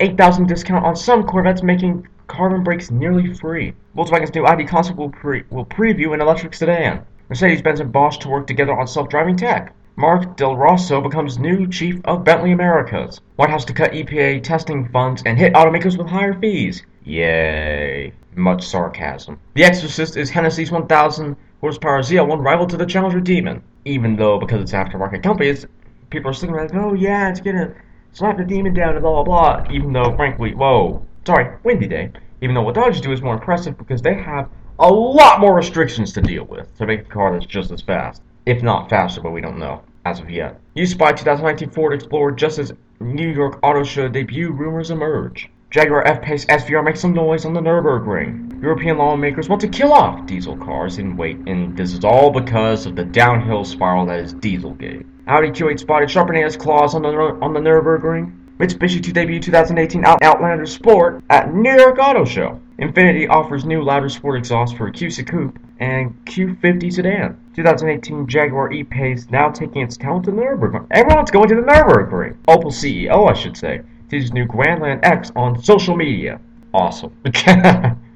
8,000 0.00 0.46
discount 0.46 0.84
on 0.84 0.94
some 0.94 1.24
Corvettes, 1.24 1.62
making 1.62 2.06
carbon 2.28 2.62
brakes 2.62 2.90
nearly 2.90 3.34
free. 3.34 3.72
Volkswagen's 3.96 4.32
new 4.34 4.46
ID 4.46 4.64
concept 4.64 4.96
will, 4.96 5.10
pre- 5.10 5.42
will 5.50 5.64
preview 5.64 6.14
an 6.14 6.20
electric 6.20 6.54
sedan. 6.54 7.04
Mercedes-Benz 7.28 7.80
and 7.80 7.92
Bosch 7.92 8.16
to 8.18 8.28
work 8.28 8.46
together 8.46 8.72
on 8.72 8.86
self-driving 8.86 9.36
tech. 9.36 9.74
Mark 9.96 10.36
Del 10.36 10.56
Rosso 10.56 11.00
becomes 11.00 11.38
new 11.38 11.66
chief 11.66 12.00
of 12.04 12.24
Bentley 12.24 12.52
Americas. 12.52 13.20
White 13.36 13.50
House 13.50 13.64
to 13.66 13.72
cut 13.72 13.92
EPA 13.92 14.42
testing 14.42 14.88
funds 14.88 15.22
and 15.26 15.38
hit 15.38 15.52
automakers 15.52 15.98
with 15.98 16.06
higher 16.06 16.32
fees. 16.32 16.86
Yay. 17.04 18.12
Much 18.34 18.66
sarcasm. 18.66 19.38
The 19.54 19.64
Exorcist 19.64 20.16
is 20.16 20.30
Hennessey's 20.30 20.70
1000 20.70 21.36
horsepower 21.60 22.00
ZL1 22.00 22.42
rival 22.42 22.66
to 22.66 22.76
the 22.76 22.86
Challenger 22.86 23.20
Demon. 23.20 23.62
Even 23.84 24.16
though, 24.16 24.38
because 24.38 24.62
it's 24.62 24.72
aftermarket 24.72 25.22
company, 25.22 25.50
it's, 25.50 25.66
people 26.10 26.30
are 26.30 26.34
still 26.34 26.52
like, 26.52 26.74
oh 26.74 26.94
yeah, 26.94 27.28
it's 27.28 27.40
gonna 27.40 27.74
slap 28.12 28.38
the 28.38 28.44
demon 28.44 28.72
down 28.72 28.94
and 28.94 29.02
blah 29.02 29.22
blah 29.22 29.60
blah. 29.62 29.70
Even 29.70 29.92
though, 29.92 30.14
frankly, 30.16 30.54
whoa, 30.54 31.04
sorry, 31.26 31.56
windy 31.64 31.88
day. 31.88 32.10
Even 32.40 32.54
though 32.54 32.62
what 32.62 32.74
Dodge 32.74 33.00
do 33.00 33.12
is 33.12 33.20
more 33.20 33.34
impressive 33.34 33.76
because 33.76 34.00
they 34.00 34.14
have 34.14 34.48
a 34.80 34.90
lot 34.90 35.40
more 35.40 35.54
restrictions 35.56 36.12
to 36.12 36.20
deal 36.20 36.44
with 36.44 36.76
to 36.78 36.86
make 36.86 37.00
a 37.00 37.04
car 37.04 37.32
that's 37.32 37.46
just 37.46 37.70
as 37.70 37.82
fast, 37.82 38.22
if 38.46 38.62
not 38.62 38.88
faster, 38.88 39.20
but 39.20 39.32
we 39.32 39.40
don't 39.40 39.58
know 39.58 39.82
as 40.04 40.20
of 40.20 40.30
yet. 40.30 40.60
Used 40.74 40.96
by 40.96 41.12
2019 41.12 41.70
Ford 41.70 41.92
Explorer 41.92 42.32
just 42.32 42.58
as 42.58 42.72
New 43.00 43.28
York 43.28 43.58
Auto 43.62 43.82
Show 43.82 44.08
debut 44.08 44.52
rumors 44.52 44.90
emerge. 44.90 45.50
Jaguar 45.70 46.06
F-Pace 46.06 46.46
SVR 46.46 46.82
makes 46.82 47.00
some 47.00 47.12
noise 47.12 47.44
on 47.44 47.52
the 47.52 47.60
Nürburgring. 47.60 48.62
European 48.62 48.96
lawmakers 48.96 49.48
want 49.48 49.60
to 49.60 49.68
kill 49.68 49.92
off 49.92 50.24
diesel 50.26 50.56
cars 50.56 50.98
in 50.98 51.16
wait, 51.16 51.36
and 51.46 51.76
this 51.76 51.92
is 51.92 52.04
all 52.04 52.30
because 52.30 52.86
of 52.86 52.96
the 52.96 53.04
downhill 53.04 53.64
spiral 53.64 54.06
that 54.06 54.20
is 54.20 54.32
Dieselgate. 54.34 55.06
Audi 55.26 55.48
Q8 55.48 55.78
spotted 55.78 56.10
sharpening 56.10 56.42
its 56.42 56.56
claws 56.56 56.94
on 56.94 57.02
the 57.02 57.08
on 57.08 57.52
the 57.52 57.60
Nürburgring. 57.60 58.32
Mitsubishi 58.58 59.00
to 59.00 59.12
debut 59.12 59.38
2018 59.38 60.04
Outlander 60.04 60.66
Sport 60.66 61.22
at 61.30 61.54
New 61.54 61.72
York 61.72 61.96
Auto 62.00 62.24
Show. 62.24 62.60
Infiniti 62.80 63.30
offers 63.30 63.64
new 63.64 63.82
louder 63.82 64.08
sport 64.08 64.36
exhaust 64.36 64.76
for 64.76 64.90
QC 64.90 65.24
Coupe 65.24 65.56
and 65.78 66.12
Q50 66.24 66.92
sedan. 66.92 67.36
2018 67.54 68.26
Jaguar 68.26 68.72
E-Pace 68.72 69.30
now 69.30 69.48
taking 69.48 69.82
its 69.82 69.96
talent 69.96 70.24
to 70.24 70.32
the 70.32 70.36
Nürburgring. 70.36 70.88
Everyone's 70.90 71.30
going 71.30 71.48
to 71.50 71.54
the 71.54 71.62
Nürburgring. 71.62 72.36
Opel 72.48 72.72
CEO, 72.72 73.30
I 73.30 73.32
should 73.32 73.56
say 73.56 73.82
his 74.10 74.32
new 74.32 74.44
Grandland 74.44 75.04
X 75.04 75.30
on 75.36 75.62
social 75.62 75.96
media. 75.96 76.40
Awesome. 76.74 77.12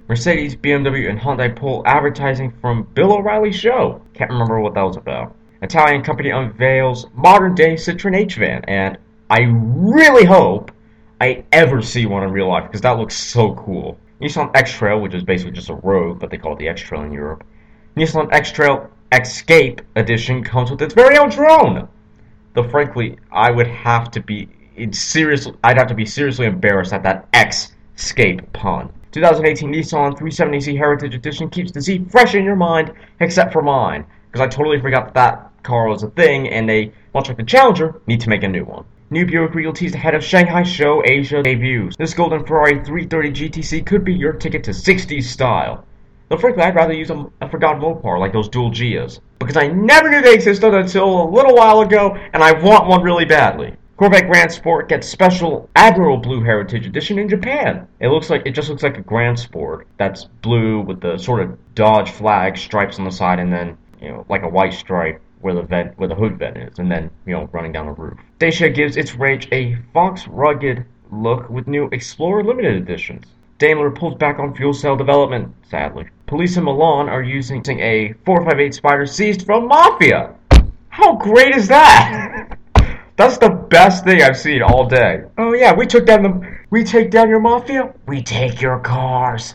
Mercedes, 0.08 0.56
BMW, 0.56 1.08
and 1.08 1.20
Hyundai 1.20 1.54
pull 1.54 1.84
advertising 1.86 2.52
from 2.60 2.88
Bill 2.94 3.12
O'Reilly's 3.12 3.54
show. 3.54 4.02
Can't 4.12 4.30
remember 4.30 4.58
what 4.58 4.74
that 4.74 4.82
was 4.82 4.96
about. 4.96 5.36
Italian 5.62 6.02
company 6.02 6.30
unveils 6.30 7.06
modern 7.14 7.54
day 7.54 7.74
Citroen 7.74 8.16
H 8.16 8.34
van, 8.34 8.64
and 8.66 8.98
I 9.30 9.42
really 9.48 10.24
hope 10.24 10.70
I 11.20 11.44
ever 11.52 11.82
see 11.82 12.06
one 12.06 12.22
in 12.22 12.30
real 12.32 12.48
life 12.48 12.64
because 12.64 12.80
that 12.82 12.98
looks 12.98 13.16
so 13.16 13.54
cool. 13.54 13.98
Nissan 14.20 14.50
X 14.54 14.72
Trail, 14.72 15.00
which 15.00 15.14
is 15.14 15.24
basically 15.24 15.52
just 15.52 15.70
a 15.70 15.74
road, 15.74 16.18
but 16.18 16.30
they 16.30 16.38
call 16.38 16.52
it 16.54 16.58
the 16.58 16.68
X 16.68 16.80
Trail 16.80 17.02
in 17.02 17.12
Europe. 17.12 17.44
Nissan 17.96 18.28
X 18.32 18.52
Trail 18.52 18.90
Escape 19.12 19.82
Edition 19.96 20.42
comes 20.42 20.70
with 20.70 20.80
its 20.80 20.94
very 20.94 21.18
own 21.18 21.28
drone. 21.28 21.88
Though, 22.54 22.68
frankly, 22.68 23.18
I 23.30 23.50
would 23.50 23.66
have 23.66 24.10
to 24.12 24.20
be 24.20 24.48
seriously, 24.92 25.54
I'd 25.64 25.78
have 25.78 25.88
to 25.88 25.94
be 25.94 26.06
seriously 26.06 26.46
embarrassed 26.46 26.92
at 26.92 27.02
that 27.02 27.28
X 27.32 27.72
escape 27.96 28.52
pun. 28.52 28.90
2018 29.12 29.70
Nissan 29.70 30.18
370Z 30.18 30.76
Heritage 30.76 31.14
Edition 31.14 31.50
keeps 31.50 31.72
the 31.72 31.80
Z 31.80 32.06
fresh 32.10 32.34
in 32.34 32.44
your 32.44 32.56
mind, 32.56 32.92
except 33.20 33.52
for 33.52 33.60
mine, 33.60 34.06
because 34.30 34.40
I 34.40 34.48
totally 34.48 34.80
forgot 34.80 35.06
that 35.06 35.14
that 35.14 35.62
car 35.62 35.88
was 35.88 36.02
a 36.02 36.10
thing, 36.10 36.48
and 36.48 36.68
they, 36.68 36.92
much 37.14 37.28
like 37.28 37.36
the 37.36 37.44
Challenger, 37.44 38.00
need 38.06 38.20
to 38.22 38.30
make 38.30 38.42
a 38.42 38.48
new 38.48 38.64
one. 38.64 38.84
New 39.12 39.26
Buick 39.26 39.54
Regal 39.54 39.74
teased 39.74 39.94
ahead 39.94 40.14
of 40.14 40.24
Shanghai 40.24 40.62
Show 40.62 41.02
Asia 41.04 41.42
debuts. 41.42 41.96
This 41.98 42.14
golden 42.14 42.46
Ferrari 42.46 42.82
330 42.82 43.30
GTC 43.30 43.84
could 43.84 44.06
be 44.06 44.14
your 44.14 44.32
ticket 44.32 44.64
to 44.64 44.70
60s 44.70 45.24
style. 45.24 45.84
Though 46.30 46.38
frankly, 46.38 46.62
I'd 46.62 46.74
rather 46.74 46.94
use 46.94 47.10
a, 47.10 47.26
a 47.42 47.50
forgotten 47.50 47.82
Mopar 47.82 48.18
like 48.18 48.32
those 48.32 48.48
dual 48.48 48.70
Ghias, 48.70 49.20
because 49.38 49.58
I 49.58 49.66
never 49.66 50.08
knew 50.08 50.22
they 50.22 50.32
existed 50.32 50.72
until 50.72 51.24
a 51.24 51.30
little 51.30 51.54
while 51.54 51.82
ago, 51.82 52.16
and 52.32 52.42
I 52.42 52.52
want 52.52 52.88
one 52.88 53.02
really 53.02 53.26
badly. 53.26 53.76
Corvette 53.98 54.28
Grand 54.28 54.50
Sport 54.50 54.88
gets 54.88 55.06
special 55.06 55.68
Admiral 55.76 56.16
Blue 56.16 56.42
Heritage 56.42 56.86
Edition 56.86 57.18
in 57.18 57.28
Japan. 57.28 57.86
It 58.00 58.08
looks 58.08 58.30
like 58.30 58.46
it 58.46 58.52
just 58.52 58.70
looks 58.70 58.82
like 58.82 58.96
a 58.96 59.02
Grand 59.02 59.38
Sport 59.38 59.88
that's 59.98 60.24
blue 60.40 60.80
with 60.80 61.02
the 61.02 61.18
sort 61.18 61.42
of 61.42 61.58
Dodge 61.74 62.10
flag 62.10 62.56
stripes 62.56 62.98
on 62.98 63.04
the 63.04 63.10
side, 63.10 63.40
and 63.40 63.52
then 63.52 63.76
you 64.00 64.08
know 64.08 64.24
like 64.30 64.42
a 64.42 64.48
white 64.48 64.72
stripe 64.72 65.20
where 65.42 65.54
the 65.54 65.62
vent 65.62 65.98
where 65.98 66.08
the 66.08 66.14
hood 66.14 66.38
vent 66.38 66.56
is, 66.56 66.78
and 66.78 66.90
then 66.90 67.10
you 67.26 67.34
know 67.34 67.48
running 67.52 67.72
down 67.72 67.86
the 67.86 67.92
roof. 67.92 68.18
Dacia 68.38 68.70
gives 68.70 68.96
its 68.96 69.14
range 69.14 69.48
a 69.52 69.76
Fox 69.92 70.26
rugged 70.26 70.84
look 71.10 71.50
with 71.50 71.68
new 71.68 71.88
Explorer 71.92 72.42
limited 72.42 72.76
editions. 72.76 73.26
Daimler 73.58 73.90
pulls 73.90 74.16
back 74.16 74.38
on 74.38 74.54
fuel 74.54 74.72
cell 74.72 74.96
development, 74.96 75.54
sadly. 75.68 76.06
Police 76.26 76.56
in 76.56 76.64
Milan 76.64 77.08
are 77.08 77.22
using 77.22 77.60
a 77.78 78.12
458 78.24 78.74
Spider 78.74 79.06
seized 79.06 79.46
from 79.46 79.68
Mafia. 79.68 80.34
How 80.88 81.14
great 81.16 81.54
is 81.54 81.68
that? 81.68 82.58
That's 83.16 83.38
the 83.38 83.50
best 83.50 84.04
thing 84.04 84.22
I've 84.22 84.36
seen 84.36 84.62
all 84.62 84.86
day. 84.86 85.22
Oh 85.38 85.52
yeah, 85.52 85.72
we 85.72 85.86
took 85.86 86.06
down 86.06 86.22
the 86.22 86.58
we 86.70 86.82
take 86.82 87.10
down 87.10 87.28
your 87.28 87.40
mafia. 87.40 87.92
We 88.06 88.22
take 88.22 88.60
your 88.60 88.80
cars. 88.80 89.54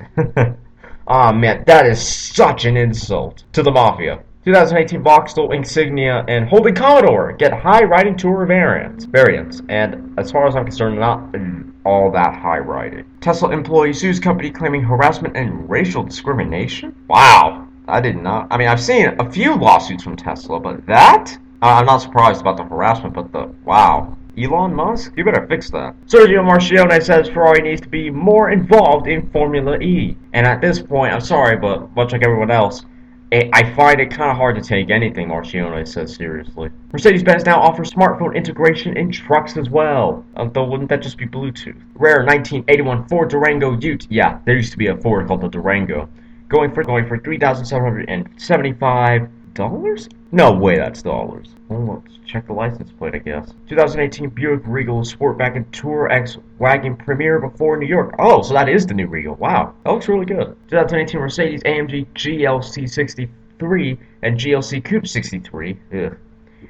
oh 1.07 1.33
man, 1.33 1.63
that 1.65 1.85
is 1.87 2.07
such 2.07 2.65
an 2.65 2.77
insult 2.77 3.43
to 3.53 3.63
the 3.63 3.71
mafia. 3.71 4.23
2018 4.47 5.03
Vauxhall 5.03 5.51
Insignia 5.51 6.23
and 6.29 6.47
Holden 6.47 6.73
Commodore 6.73 7.33
get 7.33 7.51
high 7.51 7.83
riding 7.83 8.15
tour 8.15 8.45
variants. 8.45 9.03
Variants, 9.03 9.61
and 9.67 10.17
as 10.17 10.31
far 10.31 10.47
as 10.47 10.55
I'm 10.55 10.63
concerned, 10.63 10.97
not 10.97 11.35
all 11.83 12.09
that 12.11 12.33
high 12.33 12.59
riding. 12.59 13.03
Tesla 13.19 13.51
employee 13.51 13.91
sues 13.91 14.21
company 14.21 14.49
claiming 14.49 14.81
harassment 14.81 15.35
and 15.35 15.69
racial 15.69 16.01
discrimination. 16.01 16.95
Wow, 17.09 17.67
I 17.89 17.99
did 17.99 18.15
not. 18.15 18.47
I 18.49 18.57
mean, 18.57 18.69
I've 18.69 18.79
seen 18.79 19.19
a 19.19 19.29
few 19.29 19.53
lawsuits 19.53 20.01
from 20.01 20.15
Tesla, 20.15 20.61
but 20.61 20.85
that 20.85 21.37
I'm 21.61 21.85
not 21.85 21.97
surprised 21.97 22.39
about 22.39 22.55
the 22.55 22.63
harassment, 22.63 23.15
but 23.15 23.33
the 23.33 23.53
wow. 23.65 24.15
Elon 24.37 24.73
Musk? 24.73 25.11
You 25.17 25.25
better 25.25 25.45
fix 25.47 25.69
that. 25.71 25.93
Sergio 26.05 26.41
Marchionne 26.41 27.03
says 27.03 27.27
Ferrari 27.27 27.63
needs 27.63 27.81
to 27.81 27.89
be 27.89 28.09
more 28.09 28.51
involved 28.51 29.07
in 29.07 29.29
Formula 29.31 29.77
E. 29.79 30.15
And 30.31 30.47
at 30.47 30.61
this 30.61 30.79
point, 30.79 31.11
I'm 31.11 31.19
sorry, 31.19 31.57
but 31.57 31.93
much 31.95 32.13
like 32.13 32.23
everyone 32.23 32.51
else, 32.51 32.85
I 33.31 33.73
find 33.75 33.99
it 33.99 34.09
kind 34.09 34.31
of 34.31 34.37
hard 34.37 34.55
to 34.55 34.61
take 34.61 34.89
anything 34.89 35.27
Marchionne 35.27 35.85
says 35.85 36.15
seriously. 36.15 36.69
Mercedes-Benz 36.93 37.45
now 37.45 37.59
offers 37.59 37.91
smartphone 37.91 38.33
integration 38.33 38.95
in 38.95 39.11
trucks 39.11 39.57
as 39.57 39.69
well. 39.69 40.23
Uh, 40.35 40.41
although 40.41 40.63
wouldn't 40.63 40.89
that 40.89 41.01
just 41.01 41.17
be 41.17 41.25
Bluetooth? 41.25 41.81
Rare 41.95 42.23
1981 42.23 43.09
Ford 43.09 43.29
Durango 43.29 43.77
Ute. 43.77 44.07
Yeah, 44.09 44.39
there 44.45 44.55
used 44.55 44.71
to 44.71 44.77
be 44.77 44.87
a 44.87 44.95
Ford 44.95 45.27
called 45.27 45.41
the 45.41 45.49
Durango. 45.49 46.07
Going 46.47 46.73
for 46.73 46.83
going 46.83 47.05
for 47.05 47.17
3,775 47.17 49.29
dollars? 49.57 50.07
No 50.31 50.53
way, 50.53 50.77
that's 50.77 51.01
dollars. 51.01 51.49
Well, 51.67 52.01
let's 52.05 52.17
check 52.25 52.47
the 52.47 52.53
license 52.53 52.91
plate, 52.91 53.15
I 53.15 53.17
guess. 53.17 53.53
2018 53.67 54.29
Buick 54.29 54.61
Regal 54.65 55.01
Sportback 55.01 55.55
and 55.55 55.71
Tour 55.73 56.09
X 56.09 56.37
Wagon 56.59 56.95
premiere 56.95 57.39
before 57.39 57.75
New 57.77 57.87
York. 57.87 58.15
Oh, 58.19 58.41
so 58.41 58.53
that 58.53 58.69
is 58.69 58.85
the 58.85 58.93
new 58.93 59.07
Regal. 59.07 59.35
Wow, 59.35 59.73
that 59.83 59.91
looks 59.91 60.07
really 60.07 60.25
good. 60.25 60.55
2018 60.69 61.19
Mercedes 61.19 61.63
AMG 61.63 62.05
GLC 62.13 62.89
63 62.89 63.99
and 64.21 64.39
GLC 64.39 64.83
Coupe 64.83 65.07
63 65.07 65.77
ugh, 65.93 66.17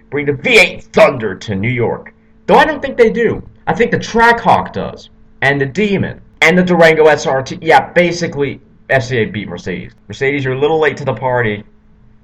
bring 0.09 0.25
the 0.25 0.31
V8 0.31 0.83
Thunder 0.93 1.35
to 1.35 1.55
New 1.55 1.69
York. 1.69 2.13
Though 2.47 2.55
I 2.55 2.65
don't 2.65 2.81
think 2.81 2.97
they 2.97 3.11
do. 3.11 3.47
I 3.67 3.73
think 3.73 3.91
the 3.91 3.97
Trackhawk 3.97 4.71
does, 4.71 5.09
and 5.41 5.59
the 5.59 5.65
Demon, 5.65 6.21
and 6.41 6.57
the 6.57 6.63
Durango 6.63 7.05
SRT. 7.05 7.59
Yeah, 7.61 7.91
basically, 7.91 8.61
FCA 8.89 9.31
beat 9.31 9.49
Mercedes. 9.49 9.91
Mercedes, 10.07 10.45
you're 10.45 10.53
a 10.53 10.59
little 10.59 10.79
late 10.79 10.95
to 10.97 11.05
the 11.05 11.13
party. 11.13 11.65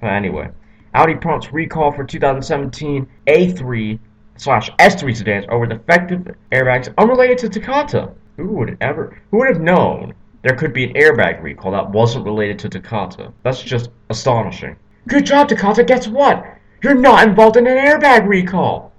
Anyway, 0.05 0.49
Audi 0.93 1.15
prompts 1.15 1.51
recall 1.51 1.91
for 1.91 2.03
2017 2.03 3.07
A3 3.27 3.99
slash 4.37 4.69
S3 4.79 5.15
sedans 5.15 5.45
over 5.49 5.65
defective 5.65 6.35
airbags 6.51 6.93
unrelated 6.97 7.37
to 7.39 7.49
Takata. 7.49 8.11
Who 8.37 8.47
would 8.49 8.77
ever? 8.81 9.19
Who 9.31 9.37
would 9.37 9.47
have 9.47 9.61
known 9.61 10.13
there 10.41 10.55
could 10.55 10.73
be 10.73 10.85
an 10.85 10.93
airbag 10.93 11.41
recall 11.41 11.71
that 11.71 11.89
wasn't 11.89 12.25
related 12.25 12.59
to 12.59 12.69
Takata? 12.69 13.31
That's 13.43 13.61
just 13.61 13.89
astonishing. 14.09 14.75
Good 15.07 15.25
job, 15.25 15.49
Takata. 15.49 15.83
Guess 15.83 16.07
what? 16.07 16.45
You're 16.81 16.95
not 16.95 17.27
involved 17.27 17.57
in 17.57 17.67
an 17.67 17.77
airbag 17.77 18.27
recall. 18.27 18.91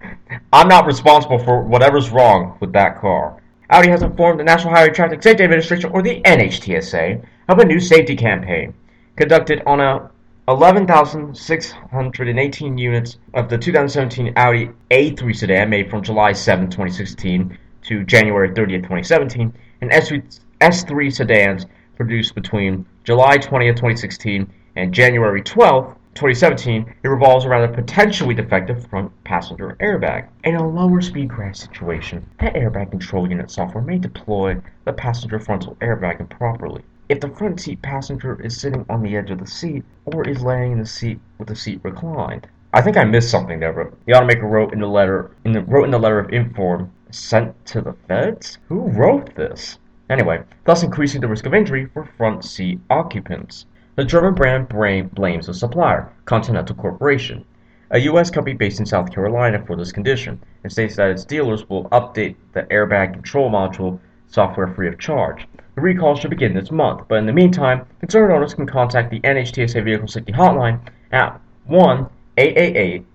I'm 0.54 0.68
not 0.68 0.86
responsible 0.86 1.40
for 1.40 1.62
whatever's 1.62 2.10
wrong 2.10 2.58
with 2.60 2.74
that 2.74 3.00
car. 3.00 3.42
Audi 3.70 3.90
has 3.90 4.02
informed 4.02 4.40
the 4.40 4.44
National 4.44 4.74
Highway 4.74 4.92
Traffic 4.92 5.22
Safety 5.22 5.44
Administration, 5.44 5.92
or 5.92 6.02
the 6.02 6.22
NHTSA, 6.22 7.24
of 7.50 7.60
a 7.60 7.66
new 7.66 7.80
safety 7.80 8.16
campaign 8.16 8.74
conducted 9.16 9.62
on 9.68 9.80
a 9.80 10.10
11,618 10.48 12.78
units 12.78 13.18
of 13.36 13.50
the 13.50 13.58
2017 13.58 14.34
Audi 14.36 14.72
A3 14.90 15.36
sedan 15.36 15.70
made 15.70 15.88
from 15.90 16.02
July 16.02 16.32
7, 16.32 16.66
2016 16.66 17.56
to 17.90 18.04
January 18.04 18.52
30th, 18.52 18.84
2017, 18.84 19.52
and 19.82 19.90
S3 19.90 21.12
sedans 21.12 21.66
produced 21.96 22.36
between 22.36 22.86
July 23.04 23.40
20th, 23.40 23.78
2016 23.78 24.48
and 24.76 24.94
January 24.94 25.42
12th, 25.42 25.96
2017, 26.14 26.94
it 27.04 27.08
revolves 27.08 27.46
around 27.46 27.64
a 27.64 27.74
potentially 27.74 28.36
defective 28.36 28.86
front 28.88 29.12
passenger 29.24 29.76
airbag. 29.80 30.28
In 30.44 30.54
a 30.54 30.68
lower 30.68 31.02
speed 31.02 31.32
crash 31.32 31.58
situation, 31.58 32.24
the 32.40 32.52
airbag 32.52 32.92
control 32.92 33.28
unit 33.28 33.50
software 33.50 33.84
may 33.84 33.98
deploy 33.98 34.62
the 34.86 34.94
passenger 34.94 35.40
frontal 35.40 35.76
airbag 35.82 36.20
improperly. 36.20 36.84
If 37.10 37.22
the 37.22 37.30
front 37.30 37.60
seat 37.60 37.82
passenger 37.82 38.40
is 38.40 38.56
sitting 38.56 38.86
on 38.88 39.02
the 39.02 39.16
edge 39.16 39.32
of 39.32 39.40
the 39.40 39.48
seat 39.48 39.84
or 40.06 40.30
is 40.30 40.44
laying 40.44 40.74
in 40.74 40.80
the 40.80 40.86
seat 40.86 41.20
with 41.40 41.48
the 41.48 41.56
seat 41.56 41.80
reclined. 41.82 42.48
I 42.72 42.82
think 42.82 42.98
I 42.98 43.04
missed 43.04 43.32
something 43.32 43.60
there, 43.60 43.74
but 43.74 43.98
you 44.06 44.14
ought 44.14 44.20
to 44.20 44.28
make 44.28 44.44
a 44.44 44.46
wrote 44.46 44.74
in 44.74 44.80
the 44.80 44.88
letter 44.88 45.32
in 45.44 45.54
the 45.54 45.62
wrote 45.64 45.86
in 45.86 45.92
the 45.92 45.98
letter 45.98 46.20
of 46.20 46.32
inform 46.32 46.92
sent 47.12 47.66
to 47.68 47.82
the 47.82 47.94
feds. 48.08 48.58
Who 48.68 48.88
wrote 48.88 49.36
this? 49.36 49.78
Anyway, 50.10 50.42
thus 50.66 50.84
increasing 50.84 51.22
the 51.22 51.28
risk 51.28 51.46
of 51.46 51.54
injury 51.54 51.86
for 51.86 52.04
front 52.04 52.44
seat 52.44 52.80
occupants. 52.90 53.66
The 53.96 54.06
German 54.06 54.34
brand 54.34 54.70
blames 55.14 55.48
the 55.48 55.54
supplier, 55.54 56.10
Continental 56.26 56.76
Corporation, 56.76 57.46
a 57.92 58.00
U.S. 58.00 58.30
company 58.30 58.56
based 58.56 58.80
in 58.80 58.86
South 58.86 59.12
Carolina, 59.12 59.64
for 59.66 59.76
this 59.76 59.92
condition, 59.92 60.40
and 60.64 60.72
states 60.72 60.96
that 60.96 61.12
its 61.12 61.26
dealers 61.26 61.68
will 61.70 61.86
update 61.90 62.36
the 62.54 62.64
airbag 62.64 63.14
control 63.14 63.52
module 63.52 64.00
software 64.28 64.68
free 64.68 64.88
of 64.88 65.00
charge. 65.00 65.48
The 65.76 65.82
recall 65.82 66.16
should 66.16 66.30
begin 66.30 66.54
this 66.54 66.72
month, 66.72 67.08
but 67.08 67.20
in 67.20 67.26
the 67.26 67.34
meantime, 67.34 67.86
concerned 68.00 68.32
owners 68.32 68.54
can 68.54 68.68
contact 68.68 69.10
the 69.10 69.20
NHTSA 69.22 69.84
Vehicle 69.84 70.08
Safety 70.08 70.32
Hotline 70.32 70.80
at 71.12 71.40
1 71.66 72.08
888 72.38 73.06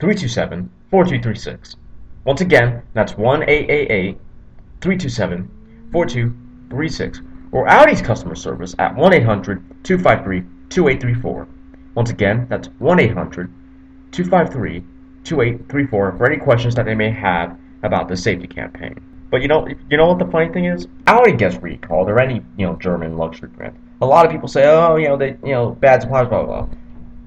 327 0.00 0.70
4236. 0.90 1.76
Once 2.24 2.40
again, 2.40 2.82
that's 2.94 3.16
1 3.16 3.42
888 3.42 4.16
327 4.80 5.88
4236 5.92 7.20
or 7.50 7.68
Audi's 7.68 8.00
customer 8.00 8.34
service 8.34 8.74
at 8.78 8.94
1 8.94 9.12
800 9.12 9.84
253 9.84 10.40
2834. 10.68 11.48
Once 11.94 12.10
again, 12.10 12.46
that's 12.48 12.68
1 12.78 13.00
800 13.00 13.52
253 14.12 14.84
2834 15.24 16.16
for 16.16 16.26
any 16.26 16.36
questions 16.36 16.74
that 16.74 16.86
they 16.86 16.94
may 16.94 17.10
have 17.10 17.58
about 17.82 18.08
the 18.08 18.16
safety 18.16 18.46
campaign. 18.46 18.94
But 19.30 19.42
you 19.42 19.48
know, 19.48 19.66
you 19.90 19.96
know 19.96 20.06
what 20.06 20.18
the 20.18 20.30
funny 20.30 20.52
thing 20.52 20.66
is? 20.66 20.86
Audi 21.06 21.32
gets 21.32 21.56
recalled, 21.56 22.08
or 22.08 22.20
any 22.20 22.42
you 22.56 22.66
know 22.66 22.76
German 22.76 23.16
luxury 23.16 23.48
brand. 23.48 23.76
A 24.00 24.06
lot 24.06 24.26
of 24.26 24.30
people 24.30 24.48
say, 24.48 24.66
oh, 24.66 24.96
you 24.96 25.08
know, 25.08 25.16
they, 25.16 25.36
you 25.44 25.52
know, 25.52 25.70
bad 25.70 26.02
suppliers, 26.02 26.28
blah 26.28 26.44
blah 26.44 26.62
blah. 26.62 26.76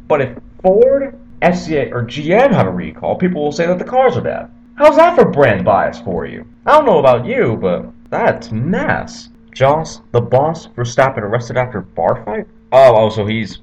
But 0.08 0.22
if 0.22 0.38
Ford, 0.62 1.20
FCA, 1.42 1.92
or 1.92 2.04
GM 2.04 2.52
have 2.52 2.68
a 2.68 2.72
recall, 2.72 3.16
people 3.16 3.44
will 3.44 3.52
say 3.52 3.66
that 3.66 3.80
the 3.80 3.86
cars 3.86 4.18
are 4.18 4.22
bad. 4.22 4.52
How's 4.78 4.98
that 4.98 5.16
for 5.16 5.24
brand 5.24 5.64
bias 5.64 6.02
for 6.02 6.26
you? 6.26 6.46
I 6.66 6.74
don't 6.74 6.86
know 6.86 7.00
about 7.00 7.26
you, 7.26 7.56
but 7.56 7.86
that's 8.10 8.52
mess. 8.52 9.30
Jos, 9.54 10.02
the 10.12 10.20
boss, 10.20 10.68
Verstappen 10.68 11.20
arrested 11.20 11.56
after 11.56 11.80
bar 11.80 12.26
fight? 12.26 12.46
Oh, 12.74 12.94
oh, 12.98 13.10
so 13.10 13.26
he's. 13.26 13.60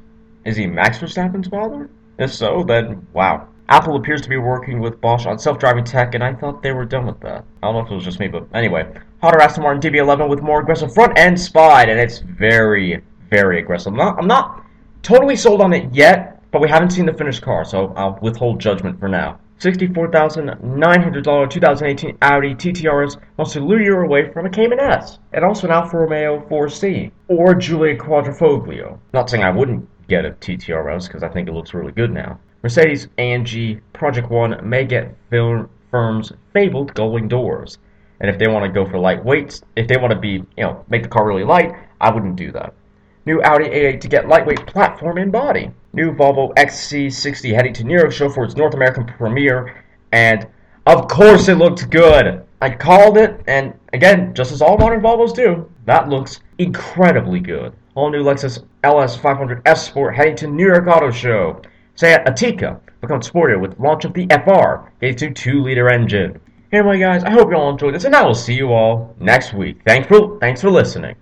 Is 0.46 0.57
he 0.57 0.66
Max 0.66 0.98
Verstappen's 0.98 1.48
father? 1.48 1.90
If 2.18 2.33
so, 2.33 2.64
then 2.64 3.07
wow. 3.12 3.46
Apple 3.68 3.96
appears 3.96 4.22
to 4.22 4.29
be 4.31 4.38
working 4.38 4.81
with 4.81 5.01
Bosch 5.03 5.27
on 5.27 5.38
self-driving 5.38 5.85
tech, 5.85 6.14
and 6.14 6.25
I 6.25 6.33
thought 6.33 6.62
they 6.62 6.72
were 6.72 6.87
done 6.87 7.07
with 7.07 7.20
that. 7.20 7.44
I 7.62 7.66
don't 7.66 7.75
know 7.75 7.81
if 7.81 7.90
it 7.90 7.94
was 7.94 8.05
just 8.05 8.18
me, 8.18 8.29
but 8.29 8.46
anyway. 8.55 8.90
Hotter 9.20 9.40
Aston 9.40 9.64
Martin 9.64 9.83
DB11 9.83 10.31
with 10.31 10.40
more 10.40 10.61
aggressive 10.61 10.94
front 10.94 11.18
end 11.18 11.38
spide, 11.38 11.90
and 11.90 12.01
it's 12.01 12.20
very, 12.20 13.03
very 13.29 13.59
aggressive. 13.59 13.92
I'm 13.92 13.98
not, 13.98 14.18
I'm 14.18 14.27
not 14.27 14.64
totally 15.03 15.37
sold 15.37 15.61
on 15.61 15.75
it 15.75 15.94
yet, 15.94 16.42
but 16.51 16.62
we 16.62 16.70
haven't 16.70 16.90
seen 16.90 17.05
the 17.05 17.12
finished 17.12 17.42
car, 17.42 17.66
so 17.66 17.92
I'll 17.96 18.18
withhold 18.22 18.61
judgment 18.61 18.98
for 18.98 19.09
now. 19.09 19.38
$64,900 19.62 21.51
2018 21.51 22.18
Audi 22.20 22.55
TTRS 22.55 23.16
wants 23.37 23.53
to 23.53 23.61
lure 23.61 23.81
you 23.81 23.96
away 23.96 24.29
from 24.33 24.44
a 24.46 24.51
Cayman 24.51 24.81
S, 24.81 25.20
and 25.33 25.44
also 25.44 25.68
an 25.68 25.72
Alfa 25.72 25.98
Romeo 25.98 26.40
4C, 26.48 27.12
or 27.29 27.55
Giulia 27.55 27.96
Quadrifoglio. 27.96 28.98
Not 29.12 29.31
saying 29.31 29.44
I 29.44 29.51
wouldn't 29.51 29.88
get 30.09 30.25
a 30.25 30.33
TTRS, 30.33 31.07
because 31.07 31.22
I 31.22 31.29
think 31.29 31.48
it 31.48 31.53
looks 31.53 31.75
really 31.75 31.92
good 31.92 32.11
now. 32.11 32.40
Mercedes 32.64 33.07
AMG 33.18 33.81
Project 33.92 34.31
One 34.31 34.59
may 34.68 34.85
get 34.85 35.14
film 35.31 35.70
firm's 35.92 36.33
fabled 36.53 36.92
gullwing 36.94 37.29
doors. 37.29 37.79
And 38.20 38.29
if 38.29 38.38
they 38.38 38.48
want 38.48 38.64
to 38.64 38.72
go 38.72 38.85
for 38.88 38.98
lightweight, 38.98 39.61
if 39.77 39.87
they 39.87 39.96
want 39.96 40.12
to 40.12 40.18
be, 40.18 40.44
you 40.57 40.64
know, 40.64 40.85
make 40.88 41.05
the 41.05 41.09
car 41.09 41.25
really 41.25 41.44
light, 41.44 41.72
I 42.01 42.12
wouldn't 42.12 42.35
do 42.35 42.51
that. 42.53 42.75
New 43.24 43.40
Audi 43.42 43.66
A8 43.66 44.00
to 44.00 44.08
get 44.08 44.28
lightweight 44.28 44.66
platform 44.66 45.18
and 45.18 45.30
body. 45.30 45.70
New 45.92 46.12
Volvo 46.12 46.54
XC60 46.54 47.54
heading 47.54 47.74
to 47.74 47.85
New 47.85 47.98
York 47.98 48.12
Show 48.12 48.28
for 48.28 48.44
its 48.44 48.56
North 48.56 48.74
American 48.74 49.04
premiere. 49.04 49.85
And 50.12 50.46
of 50.87 51.08
course 51.08 51.48
it 51.48 51.56
looked 51.56 51.90
good. 51.90 52.44
I 52.61 52.70
called 52.70 53.18
it, 53.18 53.40
and 53.48 53.74
again, 53.92 54.35
just 54.35 54.52
as 54.52 54.62
all 54.62 54.78
modern 54.78 55.00
Volvos 55.00 55.35
do, 55.35 55.68
that 55.85 56.08
looks 56.08 56.40
incredibly 56.58 57.40
good. 57.40 57.72
All 57.94 58.11
new 58.11 58.22
Lexus 58.22 58.64
LS 58.85 59.16
500 59.16 59.62
S 59.66 59.87
Sport 59.87 60.14
heading 60.14 60.37
to 60.37 60.46
New 60.46 60.66
York 60.66 60.87
Auto 60.87 61.11
Show. 61.11 61.61
Seat 61.96 62.24
Ateca 62.24 62.80
becomes 63.00 63.28
sportier 63.28 63.61
with 63.61 63.78
launch 63.78 64.04
of 64.04 64.14
the 64.14 64.26
FR, 64.28 64.88
a 65.04 65.12
2-liter 65.12 65.88
engine. 65.90 66.40
Anyway, 66.72 66.98
guys, 66.98 67.22
I 67.24 67.30
hope 67.30 67.50
you 67.50 67.56
all 67.56 67.70
enjoyed 67.70 67.94
this, 67.94 68.04
and 68.04 68.16
I 68.16 68.24
will 68.24 68.35
see 68.35 68.54
you 68.54 68.72
all 68.72 69.14
next 69.20 69.52
week. 69.52 69.80
Thanks 69.85 70.08
for 70.08 70.38
thanks 70.38 70.61
for 70.61 70.70
listening. 70.70 71.16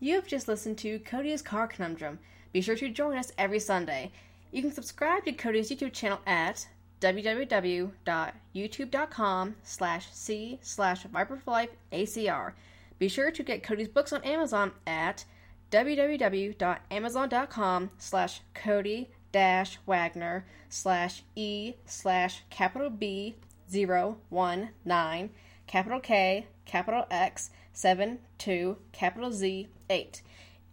You 0.00 0.14
have 0.14 0.26
just 0.26 0.48
listened 0.48 0.78
to 0.78 0.98
Cody's 1.00 1.42
Car 1.42 1.66
Conundrum. 1.66 2.18
Be 2.52 2.60
sure 2.60 2.76
to 2.76 2.88
join 2.88 3.18
us 3.18 3.32
every 3.36 3.58
Sunday. 3.58 4.12
You 4.52 4.62
can 4.62 4.70
subscribe 4.72 5.24
to 5.24 5.32
Cody's 5.32 5.70
YouTube 5.70 5.92
channel 5.92 6.20
at 6.26 6.68
www.youtube.com 7.00 9.56
slash 9.62 10.12
c 10.12 10.58
slash 10.62 11.06
viperforlifeacr. 11.06 12.52
Be 12.98 13.08
sure 13.08 13.30
to 13.30 13.42
get 13.42 13.62
Cody's 13.62 13.88
books 13.88 14.12
on 14.12 14.22
Amazon 14.24 14.72
at 14.86 15.24
www.amazon.com 15.70 17.90
slash 17.98 18.40
Cody 18.54 19.10
dash 19.30 19.78
Wagner 19.86 20.46
slash 20.68 21.22
E 21.36 21.74
slash 21.84 22.42
capital 22.50 22.90
B 22.90 23.36
zero 23.70 24.16
one 24.30 24.70
nine 24.84 25.30
capital 25.66 26.00
K 26.00 26.46
capital 26.64 27.06
X 27.10 27.50
7 27.78 28.18
2 28.38 28.76
capital 28.90 29.30
Z 29.30 29.68
8. 29.88 30.22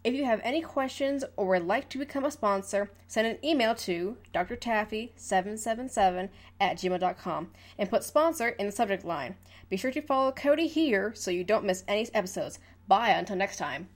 If 0.03 0.15
you 0.15 0.25
have 0.25 0.41
any 0.43 0.61
questions 0.61 1.23
or 1.37 1.45
would 1.45 1.67
like 1.67 1.87
to 1.89 1.99
become 1.99 2.25
a 2.25 2.31
sponsor, 2.31 2.89
send 3.05 3.27
an 3.27 3.37
email 3.45 3.75
to 3.75 4.17
drtaffy777 4.33 6.29
at 6.59 6.77
gmail.com 6.77 7.51
and 7.77 7.89
put 7.91 8.03
sponsor 8.03 8.47
in 8.49 8.65
the 8.65 8.71
subject 8.71 9.05
line. 9.05 9.35
Be 9.69 9.77
sure 9.77 9.91
to 9.91 10.01
follow 10.01 10.31
Cody 10.31 10.65
here 10.65 11.13
so 11.13 11.29
you 11.29 11.43
don't 11.43 11.63
miss 11.65 11.83
any 11.87 12.07
episodes. 12.15 12.57
Bye 12.87 13.09
until 13.09 13.35
next 13.35 13.57
time. 13.57 13.89